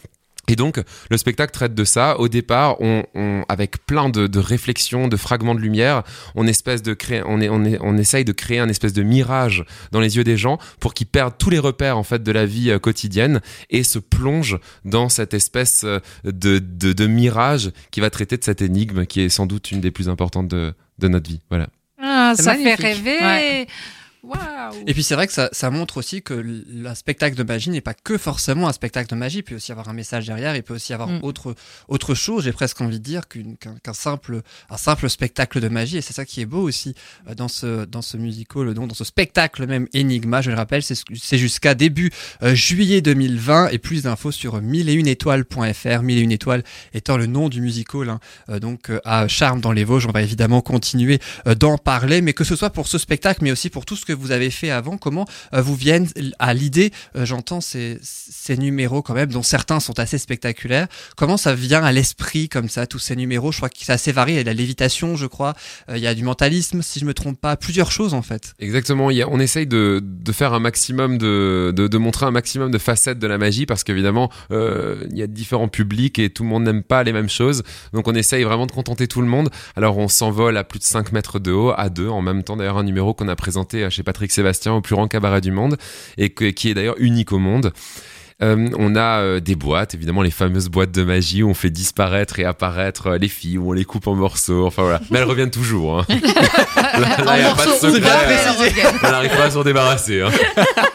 Et 0.47 0.55
donc, 0.55 0.79
le 1.09 1.17
spectacle 1.17 1.51
traite 1.51 1.73
de 1.73 1.83
ça. 1.83 2.19
Au 2.19 2.27
départ, 2.27 2.79
on, 2.79 3.03
on- 3.15 3.43
avec 3.49 3.85
plein 3.85 4.09
de, 4.09 4.27
de 4.27 4.39
réflexions, 4.39 5.07
de 5.07 5.17
fragments 5.17 5.55
de 5.55 5.59
lumière, 5.59 6.03
on 6.35 6.45
espèce 6.47 6.83
de 6.83 6.93
créer, 6.93 7.23
on, 7.25 7.41
est, 7.41 7.49
on, 7.49 7.65
est, 7.65 7.77
on 7.81 7.97
essaye 7.97 8.25
de 8.25 8.31
créer 8.31 8.59
un 8.59 8.69
espèce 8.69 8.93
de 8.93 9.01
mirage 9.03 9.65
dans 9.91 9.99
les 9.99 10.17
yeux 10.17 10.23
des 10.23 10.37
gens 10.37 10.57
pour 10.79 10.93
qu'ils 10.93 11.07
perdent 11.07 11.35
tous 11.37 11.49
les 11.49 11.59
repères 11.59 11.97
en 11.97 12.03
fait 12.03 12.21
de 12.21 12.31
la 12.31 12.45
vie 12.45 12.69
euh, 12.69 12.79
quotidienne 12.79 13.41
et 13.69 13.83
se 13.83 13.97
plongent 13.99 14.59
dans 14.83 15.09
cette 15.09 15.33
espèce 15.33 15.83
euh, 15.83 15.99
de, 16.23 16.59
de, 16.59 16.93
de 16.93 17.07
mirage 17.07 17.71
qui 17.91 17.99
va 17.99 18.09
traiter 18.09 18.37
de 18.37 18.43
cette 18.43 18.61
énigme 18.61 19.05
qui 19.05 19.21
est 19.21 19.29
sans 19.29 19.45
doute 19.47 19.71
une 19.71 19.81
des 19.81 19.91
plus 19.91 20.09
importantes 20.09 20.47
de, 20.47 20.73
de 20.99 21.07
notre 21.07 21.29
vie. 21.29 21.41
Voilà. 21.49 21.67
Ah, 21.99 22.33
ça 22.35 22.51
magnifique. 22.53 22.77
fait 22.81 22.93
rêver. 22.93 23.17
Ouais. 23.19 23.67
Waouh. 24.25 24.83
Et 24.85 24.93
puis 24.93 25.03
c'est 25.03 25.15
vrai 25.15 25.27
que 25.27 25.33
ça, 25.33 25.49
ça 25.51 25.69
montre 25.71 25.97
aussi 25.97 26.21
que 26.21 26.33
le 26.33 26.95
spectacle 26.95 27.35
de 27.35 27.43
magie 27.43 27.69
n'est 27.69 27.81
pas 27.81 27.93
que 27.93 28.17
forcément 28.17 28.67
un 28.67 28.73
spectacle 28.73 29.09
de 29.09 29.15
magie, 29.15 29.39
il 29.39 29.43
peut 29.43 29.55
aussi 29.55 29.69
y 29.69 29.71
avoir 29.71 29.89
un 29.89 29.93
message 29.93 30.25
derrière, 30.25 30.55
il 30.55 30.63
peut 30.63 30.75
aussi 30.75 30.91
y 30.91 30.93
avoir 30.93 31.15
Mm. 31.15 31.19
autre, 31.23 31.55
autre 31.87 32.15
chose, 32.15 32.43
j'ai 32.43 32.51
presque 32.51 32.81
envie 32.81 32.99
de 32.99 33.03
dire 33.03 33.23
qu'un 33.27 33.93
simple, 33.93 34.41
un 34.69 34.77
simple 34.77 35.09
spectacle 35.09 35.59
de 35.59 35.67
magie, 35.67 35.97
et 35.97 36.01
c'est 36.01 36.13
ça 36.13 36.25
qui 36.25 36.41
est 36.41 36.45
beau 36.45 36.61
aussi 36.61 36.95
euh, 37.29 37.35
dans 37.35 37.47
ce, 37.47 37.85
dans 37.85 38.01
ce 38.01 38.17
musical, 38.17 38.73
donc 38.73 38.89
dans 38.89 38.95
ce 38.95 39.03
spectacle 39.03 39.65
même 39.67 39.87
Enigma, 39.95 40.41
je 40.41 40.51
le 40.51 40.57
rappelle, 40.57 40.83
c'est 40.83 41.37
jusqu'à 41.37 41.75
début 41.75 42.11
euh, 42.43 42.55
juillet 42.55 43.01
2020, 43.01 43.69
et 43.69 43.77
plus 43.77 44.03
d'infos 44.03 44.31
sur 44.31 44.61
1001étoiles.fr, 44.61 46.01
1001 46.01 46.29
étoiles 46.29 46.63
étant 46.93 47.17
le 47.17 47.25
nom 47.25 47.49
du 47.49 47.61
musical, 47.61 48.09
hein, 48.09 48.19
euh, 48.49 48.59
donc 48.59 48.89
euh, 48.89 48.99
à 49.05 49.27
Charme 49.27 49.61
dans 49.61 49.71
les 49.71 49.83
Vosges, 49.83 50.07
on 50.07 50.11
va 50.11 50.21
évidemment 50.21 50.61
continuer 50.61 51.19
d'en 51.59 51.77
parler, 51.77 52.21
mais 52.21 52.33
que 52.33 52.43
ce 52.43 52.55
soit 52.55 52.69
pour 52.69 52.87
ce 52.87 52.97
spectacle, 52.97 53.43
mais 53.43 53.51
aussi 53.51 53.69
pour 53.69 53.85
tout 53.85 53.95
ce 53.95 54.05
que 54.05 54.13
vous 54.15 54.31
avez 54.31 54.49
fait 54.49 54.69
avant, 54.69 54.97
comment 54.97 55.25
euh, 55.53 55.61
vous 55.61 55.75
viennent 55.75 56.07
à 56.39 56.53
l'idée, 56.53 56.91
euh, 57.15 57.25
j'entends 57.25 57.61
ces, 57.61 57.99
numéros 58.57 59.01
quand 59.01 59.13
même, 59.13 59.31
dont 59.31 59.43
certains 59.43 59.79
sont 59.79 59.99
assez 59.99 60.17
spectaculaires, 60.17 60.87
comment 61.15 61.37
ça 61.37 61.55
vient 61.55 61.83
à 61.83 61.91
l'esprit 61.91 62.47
comme 62.49 62.69
ça, 62.69 62.87
tous 62.87 62.99
ces 62.99 63.15
numéros, 63.15 63.51
je 63.51 63.57
crois 63.57 63.69
que 63.69 63.75
c'est 63.79 63.91
assez 63.91 64.11
varié, 64.11 64.35
il 64.35 64.37
y 64.37 64.39
a 64.39 64.43
de 64.43 64.49
la 64.49 64.53
lévitation, 64.53 65.15
je 65.15 65.25
crois, 65.25 65.53
euh, 65.89 65.97
il 65.97 66.03
y 66.03 66.07
a 66.07 66.15
du 66.15 66.23
mentalisme, 66.23 66.81
si 66.81 66.99
je 66.99 67.05
me 67.05 67.13
trompe 67.13 67.39
pas, 67.39 67.57
plusieurs 67.57 67.91
choses 67.91 68.13
en 68.13 68.21
fait. 68.21 68.53
Exactement. 68.59 69.07
On 69.07 69.39
essaye 69.39 69.67
de, 69.67 70.01
faire 70.31 70.53
un 70.53 70.59
maximum 70.59 71.17
de, 71.17 71.97
montrer 71.97 72.25
un 72.25 72.31
maximum 72.31 72.71
de 72.71 72.77
facettes 72.77 73.19
de 73.19 73.27
la 73.27 73.37
magie 73.37 73.65
parce 73.65 73.83
qu'évidemment, 73.83 74.29
il 74.49 75.17
y 75.17 75.21
a 75.21 75.27
différents 75.27 75.67
publics 75.67 76.19
et 76.19 76.29
tout 76.29 76.43
le 76.43 76.49
monde 76.49 76.63
n'aime 76.63 76.83
pas 76.83 77.03
les 77.03 77.13
mêmes 77.13 77.29
choses. 77.29 77.63
Donc 77.93 78.07
on 78.07 78.15
essaye 78.15 78.43
vraiment 78.43 78.65
de 78.65 78.71
contenter 78.71 79.07
tout 79.07 79.21
le 79.21 79.27
monde. 79.27 79.49
Alors 79.75 79.97
on 79.97 80.07
s'envole 80.07 80.57
à 80.57 80.63
plus 80.63 80.79
de 80.79 80.83
5 80.83 81.11
mètres 81.11 81.39
de 81.39 81.51
haut, 81.51 81.73
à 81.75 81.89
deux, 81.89 82.09
en 82.09 82.21
même 82.21 82.43
temps 82.43 82.57
d'ailleurs 82.57 82.77
un 82.77 82.83
numéro 82.83 83.13
qu'on 83.13 83.27
a 83.27 83.35
présenté 83.35 83.83
euh, 83.83 83.89
chez 83.89 84.03
Patrick 84.05 84.31
Sébastien 84.31 84.71
au 84.73 84.79
plus 84.81 84.95
grand 84.95 85.07
cabaret 85.09 85.41
du 85.41 85.51
monde 85.51 85.75
et 86.17 86.29
que- 86.29 86.45
qui 86.51 86.69
est 86.69 86.73
d'ailleurs 86.73 86.95
unique 86.99 87.33
au 87.33 87.39
monde. 87.39 87.73
Euh, 88.43 88.67
on 88.77 88.97
a 88.97 89.21
euh, 89.21 89.39
des 89.39 89.55
boîtes, 89.55 89.93
évidemment 89.95 90.21
les 90.21 90.29
fameuses 90.29 90.67
boîtes 90.67 90.91
de 90.91 91.03
magie 91.05 91.41
où 91.41 91.49
on 91.49 91.53
fait 91.53 91.69
disparaître 91.69 92.37
et 92.37 92.43
apparaître 92.43 93.07
euh, 93.07 93.17
les 93.17 93.29
filles, 93.29 93.57
où 93.57 93.69
on 93.69 93.71
les 93.71 93.85
coupe 93.85 94.07
en 94.07 94.13
morceaux, 94.15 94.65
enfin 94.65 94.81
voilà. 94.81 94.99
Mais 95.09 95.19
elles 95.19 95.23
reviennent 95.23 95.51
toujours. 95.51 95.99
Hein. 95.99 96.05
là, 96.99 97.49
a 97.51 97.55
pas 97.55 97.65
de 97.65 97.71
secret. 97.71 98.83
on 99.03 99.09
n'arrive 99.09 99.31
pas 99.37 99.45
à 99.45 99.51
s'en 99.51 99.63
débarrasser. 99.63 100.21
hein. 100.21 100.31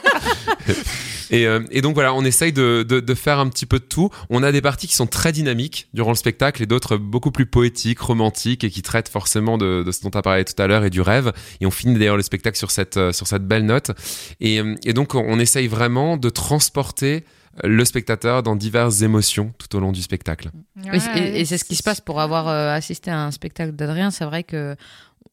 Et, 1.30 1.46
euh, 1.46 1.60
et 1.70 1.80
donc 1.80 1.94
voilà, 1.94 2.12
on 2.14 2.24
essaye 2.24 2.52
de, 2.52 2.84
de, 2.86 3.00
de 3.00 3.14
faire 3.14 3.38
un 3.38 3.48
petit 3.48 3.66
peu 3.66 3.78
de 3.78 3.84
tout. 3.84 4.10
On 4.30 4.42
a 4.42 4.52
des 4.52 4.60
parties 4.60 4.86
qui 4.88 4.94
sont 4.94 5.06
très 5.06 5.32
dynamiques 5.32 5.88
durant 5.94 6.10
le 6.10 6.16
spectacle 6.16 6.62
et 6.62 6.66
d'autres 6.66 6.96
beaucoup 6.96 7.30
plus 7.30 7.46
poétiques, 7.46 8.00
romantiques 8.00 8.64
et 8.64 8.70
qui 8.70 8.82
traitent 8.82 9.08
forcément 9.08 9.56
de, 9.58 9.82
de 9.84 9.92
ce 9.92 10.02
dont 10.02 10.10
tu 10.10 10.18
as 10.18 10.22
parlé 10.22 10.44
tout 10.44 10.60
à 10.60 10.66
l'heure 10.66 10.84
et 10.84 10.90
du 10.90 11.00
rêve. 11.00 11.32
Et 11.60 11.66
on 11.66 11.70
finit 11.70 11.98
d'ailleurs 11.98 12.16
le 12.16 12.22
spectacle 12.22 12.58
sur 12.58 12.70
cette, 12.70 12.96
euh, 12.96 13.12
sur 13.12 13.26
cette 13.26 13.46
belle 13.46 13.64
note. 13.64 13.92
Et, 14.40 14.60
euh, 14.60 14.74
et 14.84 14.92
donc 14.92 15.14
on 15.14 15.38
essaye 15.38 15.68
vraiment 15.68 16.16
de 16.16 16.28
transporter 16.30 17.24
le 17.64 17.84
spectateur 17.84 18.42
dans 18.42 18.54
diverses 18.56 19.02
émotions 19.02 19.52
tout 19.58 19.76
au 19.76 19.80
long 19.80 19.92
du 19.92 20.02
spectacle. 20.02 20.50
Et, 20.92 20.98
et- 21.18 21.40
et 21.40 21.44
c'est 21.44 21.58
ce 21.58 21.64
qui 21.64 21.74
se 21.74 21.82
passe 21.82 22.00
pour 22.00 22.20
avoir 22.20 22.48
euh, 22.48 22.72
assisté 22.72 23.10
à 23.10 23.24
un 23.24 23.30
spectacle 23.32 23.72
d'Adrien. 23.72 24.10
C'est 24.10 24.24
vrai 24.24 24.44
que 24.44 24.76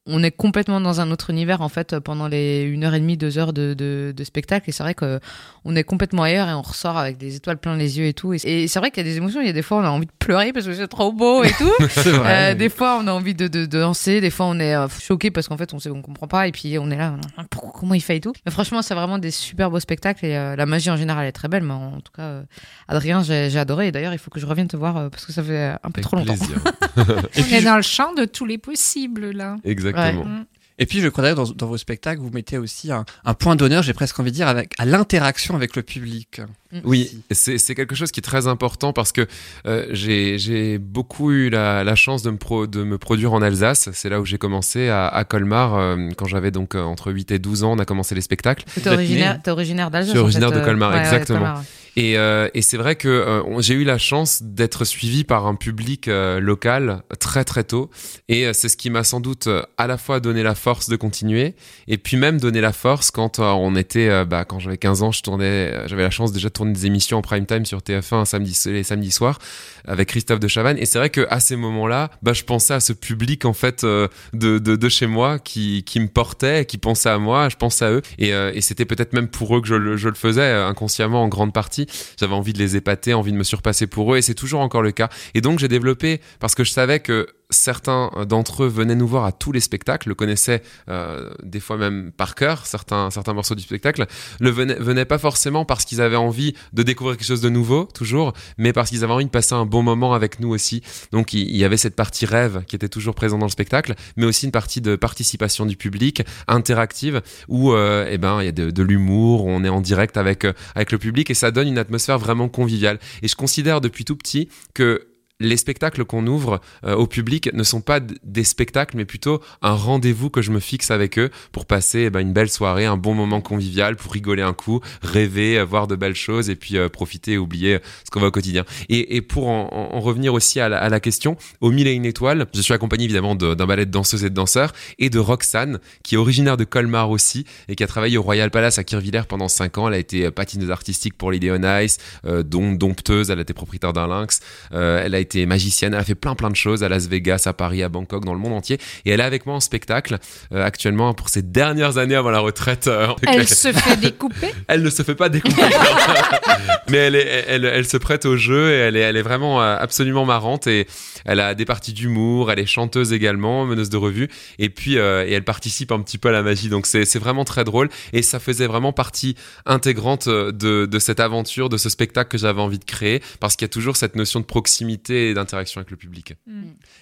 on 0.08 0.24
est 0.24 0.32
complètement 0.32 0.82
dans 0.82 1.02
un 1.02 1.12
autre 1.12 1.30
univers 1.30 1.62
en 1.62 1.70
fait 1.70 2.00
pendant 2.00 2.28
les 2.28 2.64
une 2.64 2.84
heure 2.84 2.94
et 2.94 3.00
demie, 3.00 3.18
deux 3.18 3.38
heures 3.38 3.54
de, 3.54 3.74
de, 3.74 4.14
de 4.16 4.24
spectacle. 4.24 4.70
Et 4.70 4.72
c'est 4.74 4.84
vrai 4.84 4.94
que 4.94 5.20
on 5.66 5.76
est 5.76 5.84
complètement 5.84 6.24
ailleurs 6.24 6.48
et 6.50 6.54
on 6.54 6.62
ressort 6.62 6.98
avec 6.98 7.18
des 7.18 7.36
étoiles 7.36 7.58
plein 7.58 7.76
les 7.76 8.00
yeux 8.00 8.06
et 8.06 8.14
tout. 8.14 8.34
Et, 8.34 8.38
et 8.46 8.68
c'est 8.68 8.80
vrai 8.80 8.90
qu'il 8.92 9.06
y 9.06 9.08
a 9.08 9.12
des 9.12 9.18
émotions. 9.18 9.42
Il 9.42 9.48
y 9.48 9.50
a 9.50 9.54
des 9.54 9.62
fois 9.62 9.78
on 9.80 9.84
a 9.84 9.90
envie 9.90 10.06
de 10.06 10.12
pleurer 10.18 10.54
parce 10.54 10.66
que 10.66 10.74
c'est 10.74 10.88
trop 10.88 11.12
beau 11.12 11.44
et 11.44 11.52
tout. 11.52 11.72
Euh, 12.08 12.54
des 12.56 12.70
fois, 12.70 13.00
on 13.02 13.08
a 13.08 13.12
envie 13.12 13.34
de, 13.36 13.48
de, 13.48 13.66
de 13.66 13.80
danser. 13.80 14.22
Des 14.22 14.30
fois, 14.30 14.46
on 14.48 14.60
est 14.60 14.76
euh, 14.76 14.88
choqué 14.88 15.30
parce 15.32 15.48
qu'en 15.48 15.58
fait, 15.58 15.74
on 15.74 15.80
sait, 15.80 15.90
on 15.90 16.02
comprend 16.02 16.28
pas. 16.28 16.48
Et 16.48 16.52
puis, 16.52 16.78
on 16.80 16.90
est 16.92 16.96
là, 16.96 17.14
on- 17.38 17.44
pourquoi- 17.46 17.74
comment 17.80 17.94
il 17.94 18.02
fait 18.02 18.18
et 18.18 18.20
tout. 18.22 18.34
Mais 18.46 18.52
franchement, 18.52 18.82
c'est 18.82 18.94
vraiment 18.96 19.18
des 19.18 19.32
super 19.32 19.70
beaux 19.70 19.80
spectacles. 19.80 20.26
Et 20.26 20.36
euh, 20.38 20.56
la 20.56 20.66
magie 20.66 20.90
en 20.90 20.98
général 20.98 21.26
est 21.26 21.32
très 21.32 21.48
belle. 21.48 21.64
Mais 21.64 21.74
en 21.74 22.00
tout 22.02 22.12
cas, 22.16 22.22
euh, 22.24 22.44
Adrien, 22.88 23.24
j'ai 23.24 23.58
adoré. 23.58 23.88
Et 23.88 23.92
d'ailleurs, 23.92 24.14
il 24.14 24.20
faut 24.20 24.30
que 24.32 24.40
je 24.40 24.46
revienne 24.46 24.68
te 24.68 24.78
voir 24.78 25.10
parce 25.10 25.26
que 25.26 25.32
ça 25.34 25.44
fait 25.44 25.74
un 25.84 25.92
peu 25.92 26.02
Avec 26.02 26.04
trop 26.06 26.18
longtemps. 26.18 26.36
On 26.98 27.54
est 27.54 27.62
dans 27.64 27.76
le 27.78 27.82
champ 27.82 28.14
de 28.14 28.26
tous 28.26 28.46
les 28.46 28.58
possibles, 28.58 29.32
là. 29.32 29.56
Exactement. 29.64 29.97
Mm. 29.98 30.46
Et 30.80 30.86
puis, 30.86 31.00
je 31.02 31.08
crois 31.08 31.24
d'ailleurs, 31.24 31.38
dans, 31.48 31.52
dans 31.52 31.68
vos 31.68 31.78
spectacles, 31.78 32.22
vous 32.22 32.30
mettez 32.30 32.58
aussi 32.60 32.92
un, 32.92 33.04
un 33.26 33.34
point 33.34 33.56
d'honneur, 33.56 33.82
j'ai 33.82 33.94
presque 33.94 34.20
envie 34.20 34.30
de 34.30 34.36
dire, 34.36 34.48
avec, 34.48 34.74
à 34.78 34.86
l'interaction 34.86 35.56
avec 35.56 35.76
le 35.76 35.82
public. 35.82 36.42
Oui, 36.84 37.24
c'est 37.32 37.74
quelque 37.74 37.96
chose 37.96 38.12
qui 38.12 38.20
est 38.20 38.24
très 38.24 38.46
important 38.46 38.94
parce 38.94 39.12
que 39.12 39.26
euh, 39.66 39.88
j'ai 39.92 40.78
beaucoup 40.78 41.32
eu 41.32 41.50
la, 41.50 41.84
la 41.84 41.96
chance 41.96 42.22
de 42.22 42.30
me, 42.30 42.38
pro, 42.38 42.68
de 42.68 42.84
me 42.84 42.98
produire 43.00 43.34
en 43.34 43.42
Alsace. 43.42 43.90
C'est 43.94 44.10
là 44.10 44.22
où 44.22 44.26
j'ai 44.26 44.38
commencé 44.38 44.90
à, 44.90 45.08
à 45.08 45.24
Colmar 45.24 45.76
euh, 45.76 46.10
quand 46.16 46.28
j'avais 46.28 46.52
donc 46.52 46.76
euh, 46.76 46.84
entre 46.84 47.12
8 47.12 47.32
et 47.32 47.40
12 47.40 47.64
ans. 47.64 47.72
On 47.72 47.80
a 47.80 47.86
commencé 47.86 48.14
les 48.14 48.22
spectacles. 48.22 48.66
T'es 48.76 48.90
originaire, 48.90 49.42
t'es 49.42 49.50
originaire 49.50 49.90
d'Alsace. 49.90 50.10
Je 50.10 50.12
suis 50.12 50.20
en 50.20 50.24
originaire 50.24 50.50
fait, 50.50 50.60
de 50.60 50.66
Colmar, 50.66 50.92
ouais, 50.92 50.98
ouais, 50.98 51.02
exactement. 51.02 51.40
Colmar, 51.40 51.58
ouais. 51.60 51.66
Et, 51.98 52.16
euh, 52.16 52.48
et 52.54 52.62
c'est 52.62 52.78
vrai 52.78 52.96
que 52.96 53.08
euh, 53.08 53.60
j'ai 53.60 53.74
eu 53.74 53.84
la 53.84 53.98
chance 53.98 54.44
d'être 54.44 54.86
suivi 54.86 55.24
par 55.24 55.48
un 55.48 55.56
public 55.56 56.08
euh, 56.08 56.40
local 56.40 57.02
très 57.20 57.44
très 57.44 57.64
tôt. 57.64 57.90
Et 58.30 58.54
c'est 58.54 58.70
ce 58.70 58.78
qui 58.78 58.92
m'a 58.92 59.04
sans 59.04 59.20
doute 59.20 59.50
à 59.78 59.88
la 59.88 59.98
fois 59.98 60.20
donné 60.20 60.44
la 60.44 60.54
force 60.54 60.90
de 60.90 60.96
continuer 60.96 61.56
et 61.88 61.98
puis 61.98 62.16
même 62.16 62.40
donné 62.40 62.62
la 62.62 62.72
force 62.72 63.10
quand 63.10 63.40
on 63.40 63.76
était, 63.76 64.26
bah, 64.26 64.46
quand 64.46 64.60
j'avais 64.60 64.78
15 64.78 65.02
ans, 65.02 65.12
je 65.12 65.24
tournais, 65.24 65.74
j'avais 65.88 66.04
la 66.04 66.12
chance 66.12 66.32
déjà 66.32 66.50
de 66.50 66.54
tourner 66.54 66.74
des 66.74 66.86
émissions 66.86 67.18
en 67.18 67.22
prime 67.24 67.48
time 67.48 67.66
sur 67.66 67.80
TF1 67.80 68.16
un 68.16 68.26
samedi, 68.26 68.56
les 68.68 68.84
samedis 68.84 69.12
soirs 69.12 69.40
avec 69.86 70.10
Christophe 70.10 70.40
de 70.40 70.48
Chavannes. 70.48 70.78
Et 70.78 70.86
c'est 70.86 71.00
vrai 71.00 71.10
que 71.10 71.26
à 71.32 71.40
ces 71.40 71.56
moments-là, 71.56 72.12
bah, 72.22 72.34
je 72.34 72.44
pensais 72.44 72.76
à 72.76 72.80
ce 72.80 72.94
public 72.94 73.46
en 73.46 73.54
fait 73.54 73.84
de, 73.84 74.90
chez 74.90 75.08
moi 75.08 75.40
qui, 75.40 75.84
me 75.96 76.08
portait, 76.08 76.66
qui 76.66 76.78
pensait 76.78 77.10
à 77.10 77.18
moi, 77.18 77.50
je 77.50 77.56
pensais 77.56 77.86
à 77.86 77.92
eux. 77.92 78.02
Et, 78.20 78.62
c'était 78.62 78.86
peut-être 78.86 79.14
même 79.14 79.30
pour 79.30 79.58
eux 79.58 79.62
que 79.62 79.68
je 79.68 79.76
le, 79.76 80.14
faisais 80.14 80.52
inconsciemment 80.52 81.24
en 81.24 81.28
grande 81.28 81.54
partie. 81.54 81.87
J'avais 82.20 82.34
envie 82.34 82.54
de 82.54 82.60
les 82.60 82.76
épater, 82.76 83.14
envie 83.14 83.32
de 83.32 83.38
me 83.38 83.44
surpasser 83.44 83.88
pour 83.88 84.14
eux, 84.14 84.18
et 84.18 84.22
c'est 84.22 84.36
toujours 84.36 84.62
encore 84.62 84.82
le 84.82 84.92
cas. 84.92 85.10
Et 85.34 85.42
donc 85.42 85.60
j'ai 85.60 85.68
développé 85.68 86.22
parce 86.40 86.56
que 86.56 86.64
je 86.64 86.72
savais 86.72 87.00
que 87.00 87.28
certains 87.50 88.12
d'entre 88.28 88.64
eux 88.64 88.68
venaient 88.68 88.96
nous 88.96 89.08
voir 89.08 89.26
à 89.26 89.32
tous 89.32 89.52
les 89.52 89.60
spectacles, 89.60 90.10
le 90.10 90.16
connaissaient 90.16 90.62
euh, 90.90 91.30
des 91.44 91.60
fois 91.60 91.78
même 91.78 92.12
par 92.12 92.36
cœur, 92.36 92.66
certains, 92.66 93.10
certains 93.10 93.34
morceaux 93.34 93.56
du 93.56 93.64
spectacle, 93.64 94.06
le 94.40 94.50
venaient, 94.50 94.76
venaient 94.76 95.06
pas 95.06 95.18
forcément 95.18 95.66
parce 95.66 95.86
qu'ils 95.86 96.02
avaient 96.02 96.16
envie 96.16 96.54
de 96.74 96.84
découvrir 96.84 97.18
quelque 97.18 97.28
chose 97.28 97.42
de 97.42 97.50
nouveau, 97.50 97.86
toujours, 97.94 98.34
mais 98.58 98.74
parce 98.74 98.90
qu'ils 98.90 99.04
avaient 99.04 99.14
envie 99.14 99.26
de 99.26 99.30
passer 99.30 99.54
un 99.54 99.66
bon 99.66 99.84
moment 99.84 100.14
avec 100.14 100.40
nous 100.40 100.50
aussi. 100.50 100.82
Donc 101.12 101.34
il 101.34 101.58
il 101.58 101.62
y 101.62 101.66
avait 101.66 101.78
cette 101.78 101.96
partie 101.96 102.26
rêve 102.26 102.64
qui 102.68 102.76
était 102.76 102.90
toujours 102.90 103.16
présente 103.16 103.40
dans 103.40 103.48
le 103.48 103.52
spectacle, 103.52 103.96
mais 104.16 104.26
aussi 104.26 104.46
une 104.46 104.52
partie 104.52 104.80
de 104.80 104.96
participation 104.96 105.66
du 105.66 105.76
public, 105.76 106.24
interactive, 106.48 107.22
où 107.48 107.72
euh, 107.72 108.08
eh 108.10 108.18
ben, 108.20 108.42
il 108.42 108.46
y 108.46 108.50
a 108.50 108.52
de, 108.52 108.70
de 108.70 108.84
l'humour, 108.84 109.46
on 109.46 109.64
est 109.64 109.70
en 109.70 109.82
direct 109.82 110.18
avec, 110.18 110.46
euh, 110.46 110.54
avec 110.76 110.92
le 110.92 111.00
public, 111.00 111.32
et 111.32 111.34
ça 111.34 111.50
donne 111.50 111.68
une 111.68 111.80
atmosphère 111.80 112.20
vraiment 112.20 112.48
conviviale. 112.50 113.00
Et 113.24 113.28
je 113.28 113.36
considère 113.36 113.82
depuis 113.82 114.06
tout 114.06 114.16
petit 114.16 114.50
que 114.74 115.08
les 115.40 115.58
spectacles 115.58 116.04
qu'on 116.04 116.26
ouvre 116.26 116.62
euh, 116.84 116.96
au 116.96 117.06
public 117.06 117.50
ne 117.54 117.64
sont 117.64 117.82
pas 117.82 118.00
des 118.00 118.44
spectacles, 118.44 118.98
mais 118.98 119.06
plutôt 119.06 119.40
un 119.62 119.74
rendez-vous 119.74 120.30
que 120.30 120.42
je 120.42 120.52
me 120.52 120.60
fixe 120.60 120.90
avec 120.90 121.20
eux 121.20 121.30
pour 121.52 121.66
passer 121.68 122.06
eh 122.06 122.10
ben, 122.10 122.22
une 122.22 122.34
belle 122.34 122.50
soirée, 122.50 122.86
un 122.86 122.98
bon 122.98 123.14
moment 123.14 123.40
convivial, 123.42 123.96
pour 123.98 124.14
rigoler 124.14 124.42
un 124.42 124.54
coup, 124.54 124.82
rêver, 125.04 125.60
euh, 125.60 125.64
voir 125.66 125.86
de 125.88 125.96
belles 125.96 126.16
choses 126.16 126.50
et 126.50 126.56
puis 126.56 126.78
euh, 126.78 126.90
profiter 126.90 127.34
et 127.34 127.38
oublier 127.38 127.80
ce 128.04 128.10
qu'on 128.10 128.20
va 128.20 128.28
au 128.28 128.32
quotidien. 128.32 128.66
Et, 128.90 129.18
pour 129.22 129.48
en, 129.48 129.70
en- 129.72 129.96
en 129.96 130.00
revenir 130.00 130.34
aussi 130.34 130.60
à 130.60 130.70
la, 130.70 131.00
question, 131.00 131.38
au 131.62 131.72
Mille 131.72 131.88
et 131.88 131.94
une 131.94 132.06
étoiles, 132.06 132.48
je 132.54 132.62
suis 132.62 132.74
accompagné 132.74 133.04
évidemment 133.06 133.36
de- 133.36 133.54
d'un 133.54 133.68
ballet 133.68 133.86
de 133.86 133.92
danseuses 133.92 134.24
et 134.24 134.30
de 134.30 134.36
danseurs 134.36 134.74
et 134.98 135.10
de 135.10 135.20
Roxane, 135.20 135.80
qui 136.04 136.16
est 136.16 136.18
originaire 136.18 136.58
de 136.58 136.64
Colmar 136.64 137.12
aussi 137.12 137.46
et 137.68 137.76
qui 137.76 137.84
a 137.84 137.88
travaillé 137.88 138.18
au 138.18 138.24
Royal 138.24 138.50
Palace 138.50 138.80
à 138.80 138.84
Kirchwiller 138.84 139.24
pendant 139.28 139.48
5 139.48 139.78
ans. 139.78 139.88
Elle 139.88 139.94
a 139.94 139.98
été 140.00 140.32
patineuse 140.32 140.72
artistique 140.72 141.16
pour 141.18 141.30
on 141.32 141.82
Ice, 141.82 141.98
dompteuse, 142.44 143.30
elle 143.30 143.40
a 143.40 143.42
été 143.42 143.54
propriétaire 143.54 143.94
d'un 143.94 144.08
lynx. 144.08 144.40
Elle 144.72 145.14
a 145.14 145.20
magicienne, 145.36 145.94
elle 145.94 146.00
a 146.00 146.04
fait 146.04 146.16
plein 146.16 146.36
plein 146.36 146.50
de 146.50 146.56
choses 146.56 146.84
à 146.84 146.90
Las 146.90 147.08
Vegas, 147.08 147.44
à 147.46 147.54
Paris, 147.54 147.84
à 147.84 147.90
Bangkok, 147.90 148.26
dans 148.26 148.34
le 148.34 148.40
monde 148.40 148.54
entier. 148.54 148.78
Et 149.06 149.12
elle 149.12 149.20
est 149.20 149.24
avec 149.24 149.46
moi 149.46 149.56
en 149.56 149.60
spectacle 149.60 150.18
euh, 150.54 150.64
actuellement 150.64 151.14
pour 151.14 151.30
ses 151.30 151.42
dernières 151.42 151.98
années 151.98 152.16
avant 152.16 152.32
la 152.32 152.40
retraite. 152.40 152.88
euh, 152.88 153.08
cas, 153.08 153.32
Elle 153.34 153.48
se 153.48 153.72
fait 153.72 153.98
découper? 153.98 154.54
elle 154.68 154.82
ne 154.84 154.90
se 154.90 155.04
fait 155.04 155.16
pas 155.16 155.30
découper. 155.30 155.62
mais 156.90 156.98
elle, 156.98 157.16
est, 157.16 157.46
elle, 157.48 157.66
elle 157.66 157.88
se 157.88 157.98
prête 157.98 158.26
au 158.26 158.38
jeu 158.38 158.72
et 158.72 158.76
elle 158.78 158.96
est, 158.96 159.02
elle 159.02 159.18
est 159.18 159.22
vraiment 159.22 159.62
euh, 159.62 159.78
absolument 159.80 160.26
marrante 160.26 160.68
et 160.68 160.88
elle 161.26 161.40
a 161.40 161.56
des 161.56 161.66
parties 161.66 161.94
d'humour, 161.94 162.52
elle 162.52 162.60
est 162.60 162.66
chanteuse 162.66 163.14
également, 163.14 163.66
meneuse 163.66 163.90
de 163.90 163.98
revue 163.98 164.30
et 164.60 164.70
puis 164.70 164.98
euh, 164.98 165.26
et 165.28 165.34
elle 165.34 165.44
participe 165.44 165.92
un 165.92 166.00
petit 166.02 166.18
peu 166.18 166.30
à 166.30 166.32
la 166.32 166.44
magie. 166.44 166.70
Donc 166.70 166.86
c'est 166.86 167.20
vraiment 167.20 167.46
très 167.46 167.64
drôle 167.64 167.90
et 168.14 168.22
ça 168.22 168.40
faisait 168.40 168.68
vraiment 168.68 168.94
partie 168.94 169.36
intégrante 169.66 170.28
de, 170.30 170.86
de 170.86 171.00
cette 171.00 171.20
aventure, 171.20 171.70
de 171.70 171.78
ce 171.78 171.90
spectacle 171.90 172.30
que 172.30 172.38
j'avais 172.38 172.62
envie 172.62 172.80
de 172.80 172.86
créer 172.86 173.22
parce 173.40 173.56
qu'il 173.56 173.66
y 173.66 173.70
a 173.70 173.74
toujours 173.74 173.96
cette 173.96 174.16
notion 174.16 174.40
de 174.40 174.46
proximité 174.46 175.17
et 175.18 175.34
d'interaction 175.34 175.80
avec 175.80 175.92
le 175.92 175.98
public. 175.98 176.34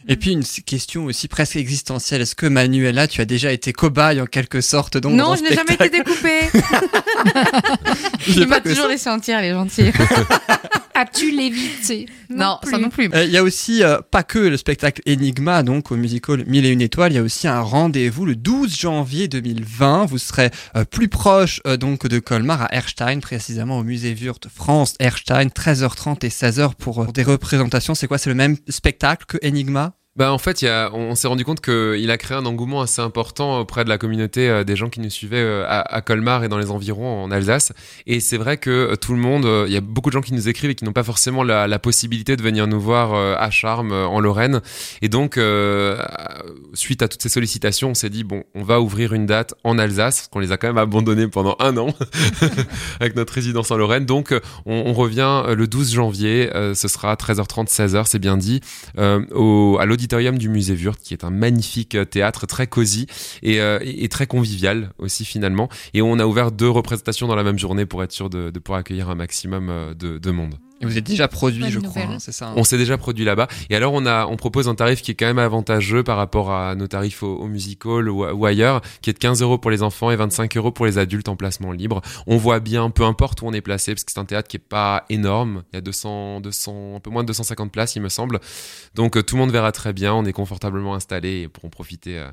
Et 0.07 0.15
puis 0.15 0.31
une 0.31 0.43
question 0.43 1.05
aussi 1.05 1.27
presque 1.27 1.55
existentielle. 1.55 2.21
Est-ce 2.21 2.35
que 2.35 2.45
Manuela, 2.45 3.07
tu 3.07 3.21
as 3.21 3.25
déjà 3.25 3.51
été 3.51 3.73
cobaye 3.73 4.21
en 4.21 4.25
quelque 4.25 4.61
sorte 4.61 4.97
donc 4.97 5.13
Non, 5.13 5.35
je 5.35 5.43
n'ai 5.43 5.53
jamais 5.53 5.73
été 5.73 5.89
découpée. 5.89 6.39
Il 8.27 8.39
pas 8.41 8.45
m'a 8.45 8.61
toujours 8.61 8.87
laissé 8.87 9.09
entière, 9.09 9.41
les 9.41 9.51
gentils. 9.51 9.91
As-tu 10.97 11.31
lévité? 11.31 12.07
Non, 12.29 12.57
ça 12.63 12.77
non 12.77 12.89
plus. 12.89 13.09
Euh, 13.13 13.25
Il 13.25 13.31
y 13.31 13.37
a 13.37 13.43
aussi 13.43 13.83
euh, 13.83 13.99
pas 13.99 14.23
que 14.23 14.39
le 14.39 14.55
spectacle 14.55 15.01
Enigma, 15.05 15.61
donc 15.61 15.91
au 15.91 15.97
musical 15.97 16.45
Mille 16.47 16.65
et 16.65 16.69
une 16.69 16.79
étoiles, 16.81 17.11
il 17.11 17.15
y 17.15 17.17
a 17.17 17.21
aussi 17.21 17.49
un 17.49 17.59
rendez-vous 17.59 18.25
le 18.25 18.35
12 18.37 18.73
janvier 18.79 19.27
2020. 19.27 20.05
Vous 20.05 20.17
serez 20.17 20.51
euh, 20.77 20.85
plus 20.85 21.09
proche 21.09 21.59
euh, 21.67 21.75
donc 21.75 22.07
de 22.07 22.19
Colmar 22.19 22.61
à 22.61 22.73
Erstein, 22.73 23.19
précisément 23.19 23.79
au 23.79 23.83
musée 23.83 24.13
Wurt 24.13 24.47
France 24.47 24.95
Erstein, 24.99 25.47
13h30 25.47 26.25
et 26.25 26.29
16h 26.29 26.75
pour 26.75 27.01
euh, 27.01 27.07
des 27.07 27.23
représentations. 27.23 27.93
C'est 28.05 28.07
quoi? 28.07 28.19
C'est 28.19 28.29
le 28.29 28.35
même 28.35 28.55
spectacle 28.69 29.25
que 29.25 29.43
Enigma? 29.43 29.97
Bah 30.17 30.31
en 30.31 30.37
fait, 30.37 30.61
y 30.61 30.67
a, 30.69 30.91
on 30.93 31.13
s'est 31.13 31.27
rendu 31.27 31.43
compte 31.43 31.59
qu'il 31.59 32.09
a 32.09 32.17
créé 32.17 32.37
un 32.37 32.45
engouement 32.45 32.79
assez 32.79 33.01
important 33.01 33.59
auprès 33.59 33.83
de 33.83 33.89
la 33.89 33.97
communauté 33.97 34.47
euh, 34.47 34.63
des 34.63 34.77
gens 34.77 34.87
qui 34.87 35.01
nous 35.01 35.09
suivaient 35.09 35.41
euh, 35.41 35.65
à, 35.67 36.01
Colmar 36.01 36.45
et 36.45 36.47
dans 36.47 36.57
les 36.57 36.71
environs 36.71 37.23
en 37.23 37.31
Alsace. 37.31 37.73
Et 38.07 38.21
c'est 38.21 38.37
vrai 38.37 38.55
que 38.55 38.69
euh, 38.69 38.95
tout 38.95 39.11
le 39.11 39.19
monde, 39.19 39.45
il 39.67 39.73
y 39.73 39.75
a 39.75 39.81
beaucoup 39.81 40.09
de 40.09 40.13
gens 40.13 40.21
qui 40.21 40.33
nous 40.33 40.47
écrivent 40.47 40.69
et 40.69 40.75
qui 40.75 40.85
n'ont 40.85 40.93
pas 40.93 41.03
forcément 41.03 41.43
la, 41.43 41.79
possibilité 41.79 42.37
de 42.37 42.41
venir 42.41 42.65
nous 42.65 42.79
voir 42.79 43.13
à 43.13 43.49
Charmes, 43.51 43.91
en 43.91 44.21
Lorraine. 44.21 44.61
Et 45.01 45.09
donc, 45.09 45.37
suite 46.73 47.01
à 47.01 47.09
toutes 47.09 47.21
ces 47.21 47.27
sollicitations, 47.27 47.89
on 47.89 47.93
s'est 47.93 48.09
dit 48.09 48.23
bon, 48.23 48.43
on 48.55 48.63
va 48.63 48.79
ouvrir 48.79 49.11
une 49.11 49.25
date 49.25 49.53
en 49.65 49.77
Alsace, 49.77 50.19
parce 50.19 50.27
qu'on 50.29 50.39
les 50.39 50.53
a 50.53 50.57
quand 50.57 50.67
même 50.67 50.77
abandonnés 50.77 51.27
pendant 51.27 51.57
un 51.59 51.75
an 51.75 51.87
avec 53.01 53.17
notre 53.17 53.33
résidence 53.33 53.69
en 53.71 53.77
Lorraine. 53.77 54.05
Donc, 54.05 54.33
on, 54.65 54.93
revient 54.93 55.43
le 55.53 55.67
12 55.67 55.93
janvier. 55.93 56.49
ce 56.73 56.87
sera 56.87 57.13
13h30, 57.15 57.67
16h, 57.67 58.05
c'est 58.05 58.19
bien 58.19 58.37
dit 58.37 58.61
au, 58.97 59.77
à 59.79 59.85
l'auditorium 60.05 60.37
du 60.37 60.49
musée 60.49 60.75
Wurt, 60.75 60.99
qui 61.01 61.13
est 61.13 61.23
un 61.23 61.31
magnifique 61.31 61.95
euh, 61.95 62.05
théâtre 62.05 62.45
très 62.45 62.67
cosy 62.67 63.07
et, 63.41 63.59
euh, 63.59 63.79
et, 63.81 64.07
très 64.07 64.27
convivial 64.27 64.91
aussi 64.99 65.25
finalement. 65.25 65.67
Et 65.95 66.01
on 66.03 66.19
a 66.19 66.25
ouvert 66.25 66.51
deux 66.51 66.69
représentations 66.69 67.27
dans 67.27 67.35
la 67.35 67.43
même 67.43 67.57
journée 67.57 67.87
pour 67.87 68.03
être 68.03 68.11
sûr 68.11 68.29
de, 68.29 68.51
pouvoir 68.59 68.79
accueillir 68.81 69.09
un 69.09 69.15
maximum 69.15 69.69
euh, 69.69 69.93
de 69.95 70.31
monde. 70.31 70.55
Et 70.81 70.85
vous 70.85 70.97
êtes 70.97 71.05
déjà 71.05 71.29
produit, 71.29 71.69
je 71.71 71.79
crois, 71.79 72.01
hein, 72.01 72.17
c'est 72.19 72.33
ça 72.33 72.47
hein 72.49 72.53
On 72.57 72.65
s'est 72.65 72.77
déjà 72.77 72.97
produit 72.97 73.23
là-bas. 73.23 73.47
Et 73.69 73.75
alors, 73.77 73.93
on, 73.93 74.05
a, 74.05 74.25
on 74.25 74.35
propose 74.35 74.67
un 74.67 74.75
tarif 74.75 75.01
qui 75.01 75.11
est 75.11 75.15
quand 75.15 75.25
même 75.25 75.39
avantageux 75.39 76.03
par 76.03 76.17
rapport 76.17 76.51
à 76.51 76.75
nos 76.75 76.87
tarifs 76.87 77.23
au, 77.23 77.33
au 77.37 77.47
musical 77.47 78.09
ou, 78.09 78.25
ou 78.25 78.45
ailleurs, 78.45 78.81
qui 79.01 79.09
est 79.09 79.13
de 79.13 79.17
15 79.19 79.41
euros 79.41 79.57
pour 79.57 79.71
les 79.71 79.83
enfants 79.83 80.11
et 80.11 80.17
25 80.17 80.57
euros 80.57 80.71
pour 80.71 80.85
les 80.85 80.97
adultes 80.97 81.29
en 81.29 81.37
placement 81.37 81.71
libre. 81.71 82.01
On 82.27 82.35
voit 82.35 82.59
bien, 82.59 82.89
peu 82.89 83.03
importe 83.03 83.41
où 83.41 83.45
on 83.47 83.53
est 83.53 83.61
placé, 83.61 83.93
parce 83.93 84.03
que 84.03 84.11
c'est 84.11 84.19
un 84.19 84.25
théâtre 84.25 84.49
qui 84.49 84.57
est 84.57 84.59
pas 84.59 85.05
énorme. 85.09 85.63
Il 85.71 85.77
y 85.77 85.79
a 85.79 85.81
200, 85.81 86.41
200, 86.41 86.95
un 86.97 86.99
peu 86.99 87.09
moins 87.09 87.23
de 87.23 87.27
250 87.27 87.71
places, 87.71 87.95
il 87.95 88.01
me 88.01 88.09
semble. 88.09 88.39
Donc, 88.95 89.15
euh, 89.15 89.23
tout 89.23 89.35
le 89.35 89.41
monde 89.41 89.51
verra 89.51 89.71
très 89.71 89.93
bien. 89.93 90.13
On 90.13 90.25
est 90.25 90.33
confortablement 90.33 90.93
installé 90.93 91.43
et 91.43 91.47
pourront 91.47 91.69
profiter. 91.69 92.19
euh, 92.19 92.29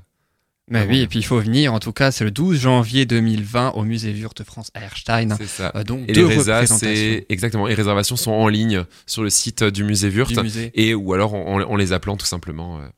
Bah 0.73 0.81
Ah 0.83 0.87
oui, 0.89 1.01
et 1.01 1.07
puis 1.07 1.19
il 1.19 1.23
faut 1.23 1.39
venir. 1.39 1.73
En 1.75 1.79
tout 1.81 1.93
cas, 1.93 2.11
c'est 2.11 2.25
le 2.25 2.31
12 2.31 2.59
janvier 2.61 3.05
2020 3.07 3.71
au 3.73 3.83
musée 3.85 4.13
Wurt 4.13 4.43
France 4.43 4.71
à 4.75 4.83
Erstein. 4.83 5.37
C'est 5.39 5.47
ça. 5.47 5.73
Euh, 5.77 5.85
donc 5.85 6.05
Et 6.09 6.13
deux 6.13 6.27
les 6.29 6.37
représentations 6.37 7.21
exactement. 7.29 7.67
Les 7.67 7.75
réservations 7.75 8.17
sont 8.17 8.33
en 8.33 8.49
ligne 8.49 8.85
sur 9.07 9.23
le 9.23 9.31
site 9.31 9.63
du 9.65 9.85
musée 9.85 10.09
Wurt. 10.09 10.33
du 10.33 10.41
musée. 10.43 10.71
Et 10.75 10.95
ou 10.95 11.13
alors 11.13 11.35
en, 11.35 11.61
en 11.63 11.77
les 11.77 11.93
appelant 11.93 12.17
tout 12.17 12.27
simplement. 12.27 12.79
euh, 12.81 12.89